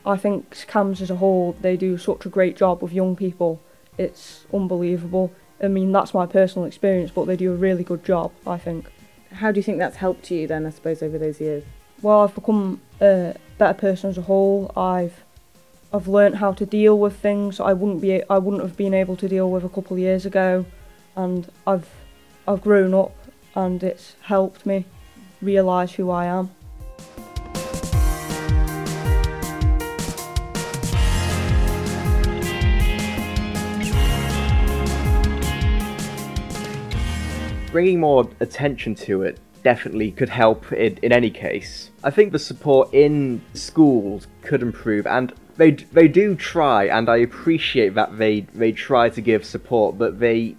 I 0.06 0.16
think 0.18 0.56
CAMHS 0.56 1.02
as 1.02 1.12
a 1.12 1.18
whole, 1.18 1.56
they 1.60 1.76
do 1.76 1.98
such 1.98 2.26
a 2.26 2.30
great 2.30 2.56
job 2.56 2.82
with 2.82 2.94
young 2.94 3.16
people. 3.16 3.62
It's 3.98 4.46
unbelievable. 4.54 5.34
I 5.62 5.68
mean, 5.68 5.92
that's 5.92 6.14
my 6.14 6.26
personal 6.26 6.68
experience, 6.68 7.12
but 7.12 7.26
they 7.26 7.36
do 7.36 7.52
a 7.52 7.56
really 7.56 7.84
good 7.84 8.04
job, 8.04 8.32
I 8.46 8.58
think. 8.58 8.92
How 9.32 9.52
do 9.52 9.60
you 9.60 9.64
think 9.64 9.78
that's 9.78 9.98
helped 9.98 10.30
you 10.32 10.48
then, 10.48 10.66
I 10.66 10.70
suppose, 10.70 11.02
over 11.02 11.18
those 11.18 11.40
years? 11.40 11.64
Well, 12.02 12.22
I've 12.22 12.36
become 12.36 12.82
a 13.02 13.36
better 13.58 13.74
person 13.74 14.10
as 14.10 14.18
a 14.18 14.24
whole. 14.24 14.72
I've 14.76 15.24
I've 15.94 16.08
learned 16.08 16.36
how 16.36 16.52
to 16.52 16.66
deal 16.66 17.00
with 17.00 17.16
things 17.16 17.60
I 17.60 17.72
wouldn't 17.74 18.02
be 18.02 18.22
I 18.30 18.38
wouldn't 18.38 18.62
have 18.64 18.76
been 18.76 18.94
able 18.94 19.16
to 19.18 19.30
deal 19.30 19.50
with 19.50 19.64
a 19.64 19.70
couple 19.70 19.96
of 19.96 20.00
years 20.00 20.26
ago, 20.26 20.66
and 21.16 21.50
I've 21.66 21.90
I've 22.48 22.62
grown 22.62 22.94
up, 22.94 23.16
and 23.56 23.82
it's 23.82 24.16
helped 24.22 24.66
me 24.66 24.86
realise 25.42 25.94
who 25.94 26.12
I 26.12 26.26
am. 26.26 26.52
Bringing 37.76 38.00
more 38.00 38.26
attention 38.40 38.96
to 38.96 39.22
it 39.22 39.38
definitely 39.62 40.10
could 40.10 40.30
help 40.30 40.72
in, 40.72 40.96
in 41.02 41.12
any 41.12 41.30
case. 41.30 41.90
I 42.06 42.10
think 42.10 42.32
the 42.32 42.40
support 42.40 42.94
in 42.94 43.42
schools 43.54 44.28
could 44.44 44.62
improve, 44.62 45.06
and 45.06 45.34
they 45.58 45.72
they 45.72 46.08
do 46.08 46.36
try, 46.36 46.86
and 46.86 47.10
I 47.10 47.18
appreciate 47.18 47.94
that 47.96 48.18
they 48.18 48.48
they 48.54 48.72
try 48.72 49.10
to 49.10 49.20
give 49.20 49.44
support, 49.44 49.98
but 49.98 50.22
they 50.22 50.56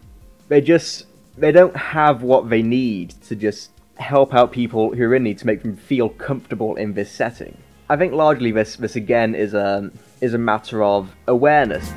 they 0.48 0.60
just 0.60 1.06
they 1.38 1.52
don't 1.52 1.74
have 1.74 2.22
what 2.22 2.50
they 2.50 2.60
need 2.60 3.14
to 3.28 3.34
just 3.34 3.70
help 3.94 4.34
out 4.34 4.52
people 4.52 4.94
who 4.94 5.04
are 5.04 5.14
in 5.14 5.22
need 5.22 5.38
to 5.38 5.46
make 5.46 5.62
them 5.62 5.74
feel 5.74 6.10
comfortable 6.10 6.76
in 6.76 6.92
this 6.92 7.10
setting. 7.10 7.56
I 7.88 7.96
think 7.96 8.12
largely 8.12 8.52
this 8.52 8.76
this 8.76 8.94
again 8.94 9.34
is 9.34 9.54
a 9.54 9.90
is 10.20 10.34
a 10.34 10.38
matter 10.52 10.82
of 10.82 11.16
awareness. 11.26 11.94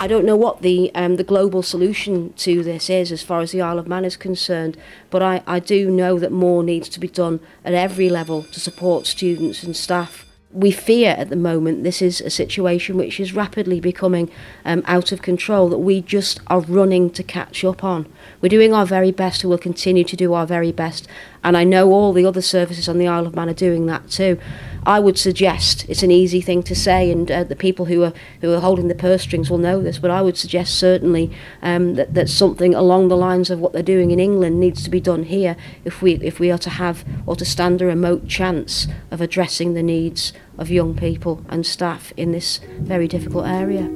I 0.00 0.06
don't 0.06 0.24
know 0.24 0.36
what 0.36 0.62
the 0.62 0.92
um, 0.94 1.16
the 1.16 1.24
global 1.24 1.62
solution 1.62 2.32
to 2.34 2.62
this 2.62 2.88
is 2.88 3.10
as 3.10 3.22
far 3.22 3.40
as 3.40 3.50
the 3.50 3.60
Isle 3.60 3.80
of 3.80 3.88
Man 3.88 4.04
is 4.04 4.16
concerned, 4.16 4.76
but 5.10 5.22
I, 5.22 5.42
I 5.44 5.58
do 5.58 5.90
know 5.90 6.20
that 6.20 6.30
more 6.30 6.62
needs 6.62 6.88
to 6.90 7.00
be 7.00 7.08
done 7.08 7.40
at 7.64 7.74
every 7.74 8.08
level 8.08 8.44
to 8.44 8.60
support 8.60 9.06
students 9.06 9.64
and 9.64 9.76
staff. 9.76 10.24
We 10.52 10.70
fear 10.70 11.16
at 11.18 11.30
the 11.30 11.36
moment 11.36 11.82
this 11.82 12.00
is 12.00 12.20
a 12.20 12.30
situation 12.30 12.96
which 12.96 13.18
is 13.18 13.34
rapidly 13.34 13.80
becoming 13.80 14.30
um, 14.64 14.82
out 14.86 15.10
of 15.10 15.20
control 15.20 15.68
that 15.68 15.78
we 15.78 16.00
just 16.00 16.40
are 16.46 16.60
running 16.60 17.10
to 17.10 17.22
catch 17.24 17.64
up 17.64 17.82
on. 17.82 18.06
We're 18.40 18.48
doing 18.48 18.72
our 18.72 18.86
very 18.86 19.10
best 19.10 19.42
and 19.42 19.50
we'll 19.50 19.58
continue 19.58 20.04
to 20.04 20.16
do 20.16 20.32
our 20.32 20.46
very 20.46 20.72
best 20.72 21.08
And 21.44 21.56
I 21.56 21.64
know 21.64 21.92
all 21.92 22.12
the 22.12 22.26
other 22.26 22.42
services 22.42 22.88
on 22.88 22.98
the 22.98 23.08
Isle 23.08 23.26
of 23.26 23.34
Man 23.34 23.48
are 23.48 23.54
doing 23.54 23.86
that 23.86 24.10
too. 24.10 24.38
I 24.86 25.00
would 25.00 25.18
suggest 25.18 25.84
it's 25.88 26.02
an 26.02 26.10
easy 26.10 26.40
thing 26.40 26.62
to 26.64 26.74
say, 26.74 27.10
and 27.10 27.30
uh, 27.30 27.44
the 27.44 27.56
people 27.56 27.86
who 27.86 28.04
are 28.04 28.12
who 28.40 28.52
are 28.54 28.60
holding 28.60 28.88
the 28.88 28.94
purse 28.94 29.22
strings 29.22 29.50
will 29.50 29.58
know 29.58 29.82
this. 29.82 29.98
But 29.98 30.10
I 30.10 30.22
would 30.22 30.36
suggest 30.36 30.76
certainly 30.78 31.30
um, 31.62 31.94
that 31.94 32.14
that 32.14 32.28
something 32.28 32.74
along 32.74 33.08
the 33.08 33.16
lines 33.16 33.50
of 33.50 33.60
what 33.60 33.72
they're 33.72 33.82
doing 33.82 34.10
in 34.10 34.20
England 34.20 34.60
needs 34.60 34.82
to 34.84 34.90
be 34.90 35.00
done 35.00 35.24
here 35.24 35.56
if 35.84 36.02
we 36.02 36.14
if 36.14 36.40
we 36.40 36.50
are 36.50 36.58
to 36.58 36.70
have 36.70 37.04
or 37.26 37.36
to 37.36 37.44
stand 37.44 37.82
a 37.82 37.86
remote 37.86 38.28
chance 38.28 38.86
of 39.10 39.20
addressing 39.20 39.74
the 39.74 39.82
needs 39.82 40.32
of 40.56 40.70
young 40.70 40.96
people 40.96 41.44
and 41.48 41.66
staff 41.66 42.12
in 42.16 42.32
this 42.32 42.60
very 42.80 43.08
difficult 43.08 43.46
area. 43.46 43.88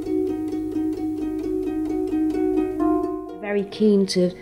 Very 3.40 3.64
keen 3.64 4.06
to 4.06 4.32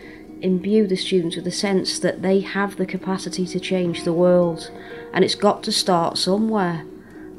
imbue 0.43 0.87
the 0.87 0.97
students 0.97 1.37
with 1.37 1.45
the 1.45 1.51
sense 1.51 1.99
that 1.99 2.23
they 2.23 2.41
have 2.41 2.77
the 2.77 2.87
capacity 2.87 3.47
to 3.47 3.61
change 3.61 4.05
the 4.05 4.13
world 4.13 4.71
and 5.13 5.25
it's 5.25 5.35
got 5.35 5.63
to 5.65 5.73
start 5.73 6.19
somewhere. 6.19 6.85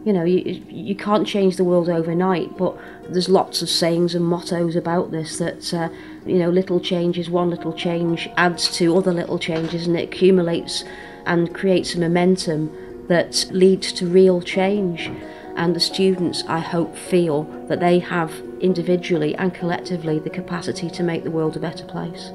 You 0.04 0.14
know, 0.14 0.24
you, 0.24 0.64
you 0.68 0.96
can't 0.96 1.28
change 1.28 1.58
the 1.58 1.64
world 1.64 1.88
overnight, 1.88 2.58
but 2.58 2.76
there's 3.08 3.30
lots 3.30 3.62
of 3.62 3.70
sayings 3.70 4.16
and 4.16 4.26
mottos 4.26 4.76
about 4.76 5.12
this 5.12 5.38
that, 5.38 5.74
uh, 5.74 5.90
you 6.26 6.40
know, 6.40 6.50
little 6.50 6.80
changes, 6.80 7.30
one 7.30 7.50
little 7.50 7.74
change 7.74 8.28
adds 8.36 8.76
to 8.78 8.96
other 8.98 9.14
little 9.14 9.38
changes 9.38 9.86
and 9.86 9.96
it 9.96 10.10
accumulates 10.10 10.84
and 11.26 11.54
creates 11.54 11.94
a 11.94 12.00
momentum 12.00 12.76
that 13.08 13.46
leads 13.52 13.92
to 13.94 14.08
real 14.08 14.42
change. 14.42 15.12
And 15.56 15.76
the 15.76 15.80
students, 15.80 16.44
I 16.48 16.60
hope, 16.60 16.96
feel 16.96 17.44
that 17.68 17.80
they 17.80 18.00
have 18.00 18.32
individually 18.60 19.36
and 19.36 19.54
collectively 19.54 20.18
the 20.18 20.30
capacity 20.30 20.90
to 20.90 21.04
make 21.04 21.24
the 21.24 21.32
world 21.32 21.58
a 21.58 21.60
better 21.60 21.86
place. 21.86 22.32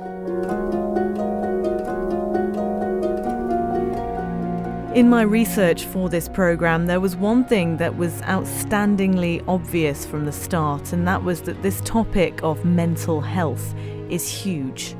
In 4.96 5.10
my 5.10 5.20
research 5.20 5.84
for 5.84 6.08
this 6.08 6.26
programme, 6.26 6.86
there 6.86 7.00
was 7.00 7.16
one 7.16 7.44
thing 7.44 7.76
that 7.76 7.98
was 7.98 8.22
outstandingly 8.22 9.44
obvious 9.46 10.06
from 10.06 10.24
the 10.24 10.32
start, 10.32 10.94
and 10.94 11.06
that 11.06 11.22
was 11.22 11.42
that 11.42 11.60
this 11.62 11.82
topic 11.82 12.42
of 12.42 12.64
mental 12.64 13.20
health 13.20 13.74
is 14.08 14.26
huge. 14.26 14.96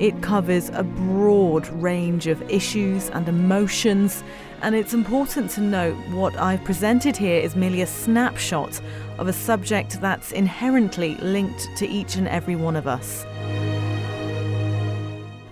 It 0.00 0.20
covers 0.20 0.70
a 0.70 0.82
broad 0.82 1.68
range 1.80 2.26
of 2.26 2.42
issues 2.50 3.08
and 3.10 3.28
emotions, 3.28 4.24
and 4.62 4.74
it's 4.74 4.94
important 4.94 5.52
to 5.52 5.60
note 5.60 5.94
what 6.08 6.34
I've 6.34 6.64
presented 6.64 7.16
here 7.16 7.40
is 7.40 7.54
merely 7.54 7.82
a 7.82 7.86
snapshot 7.86 8.80
of 9.16 9.28
a 9.28 9.32
subject 9.32 10.00
that's 10.00 10.32
inherently 10.32 11.14
linked 11.18 11.68
to 11.76 11.86
each 11.86 12.16
and 12.16 12.26
every 12.26 12.56
one 12.56 12.74
of 12.74 12.88
us. 12.88 13.24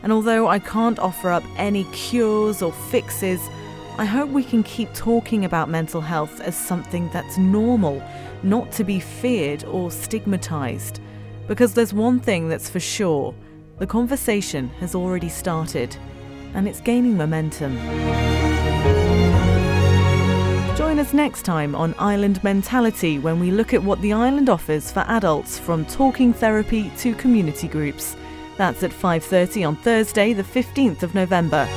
And 0.02 0.12
although 0.12 0.48
I 0.48 0.58
can't 0.58 0.98
offer 0.98 1.30
up 1.30 1.44
any 1.56 1.84
cures 1.92 2.60
or 2.60 2.72
fixes, 2.72 3.40
I 3.96 4.04
hope 4.04 4.28
we 4.30 4.42
can 4.42 4.64
keep 4.64 4.92
talking 4.92 5.44
about 5.44 5.68
mental 5.68 6.00
health 6.00 6.40
as 6.40 6.56
something 6.56 7.08
that's 7.12 7.38
normal, 7.38 8.02
not 8.42 8.72
to 8.72 8.82
be 8.82 8.98
feared 8.98 9.62
or 9.64 9.88
stigmatised. 9.88 10.98
Because 11.46 11.74
there's 11.74 11.94
one 11.94 12.18
thing 12.18 12.48
that's 12.48 12.68
for 12.68 12.80
sure 12.80 13.34
the 13.78 13.86
conversation 13.86 14.68
has 14.80 14.96
already 14.96 15.28
started, 15.28 15.96
and 16.54 16.66
it's 16.66 16.80
gaining 16.80 17.16
momentum. 17.16 17.76
Join 20.76 20.98
us 20.98 21.12
next 21.12 21.42
time 21.42 21.76
on 21.76 21.94
Island 21.96 22.42
Mentality 22.42 23.20
when 23.20 23.38
we 23.38 23.52
look 23.52 23.74
at 23.74 23.82
what 23.82 24.00
the 24.00 24.12
island 24.12 24.48
offers 24.48 24.90
for 24.90 25.04
adults 25.06 25.56
from 25.56 25.84
talking 25.86 26.32
therapy 26.32 26.90
to 26.98 27.14
community 27.14 27.68
groups. 27.68 28.16
That's 28.56 28.82
at 28.82 28.92
5:30 28.92 29.64
on 29.64 29.76
Thursday, 29.76 30.32
the 30.32 30.42
15th 30.42 31.04
of 31.04 31.14
November. 31.14 31.68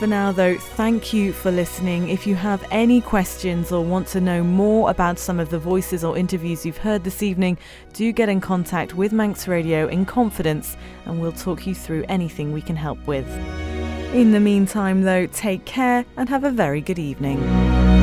For 0.00 0.06
now, 0.06 0.32
though, 0.32 0.56
thank 0.56 1.12
you 1.12 1.34
for 1.34 1.50
listening. 1.50 2.08
If 2.08 2.26
you 2.26 2.34
have 2.34 2.64
any 2.70 3.02
questions 3.02 3.70
or 3.70 3.84
want 3.84 4.08
to 4.08 4.20
know 4.22 4.42
more 4.42 4.88
about 4.88 5.18
some 5.18 5.38
of 5.38 5.50
the 5.50 5.58
voices 5.58 6.04
or 6.04 6.16
interviews 6.16 6.64
you've 6.64 6.78
heard 6.78 7.04
this 7.04 7.22
evening, 7.22 7.58
do 7.92 8.10
get 8.10 8.30
in 8.30 8.40
contact 8.40 8.94
with 8.94 9.12
Manx 9.12 9.46
Radio 9.46 9.88
in 9.88 10.06
confidence 10.06 10.78
and 11.04 11.20
we'll 11.20 11.32
talk 11.32 11.66
you 11.66 11.74
through 11.74 12.06
anything 12.08 12.50
we 12.50 12.62
can 12.62 12.76
help 12.76 13.06
with. 13.06 13.28
In 14.14 14.32
the 14.32 14.40
meantime, 14.40 15.02
though, 15.02 15.26
take 15.26 15.66
care 15.66 16.06
and 16.16 16.30
have 16.30 16.44
a 16.44 16.50
very 16.50 16.80
good 16.80 16.98
evening. 16.98 17.99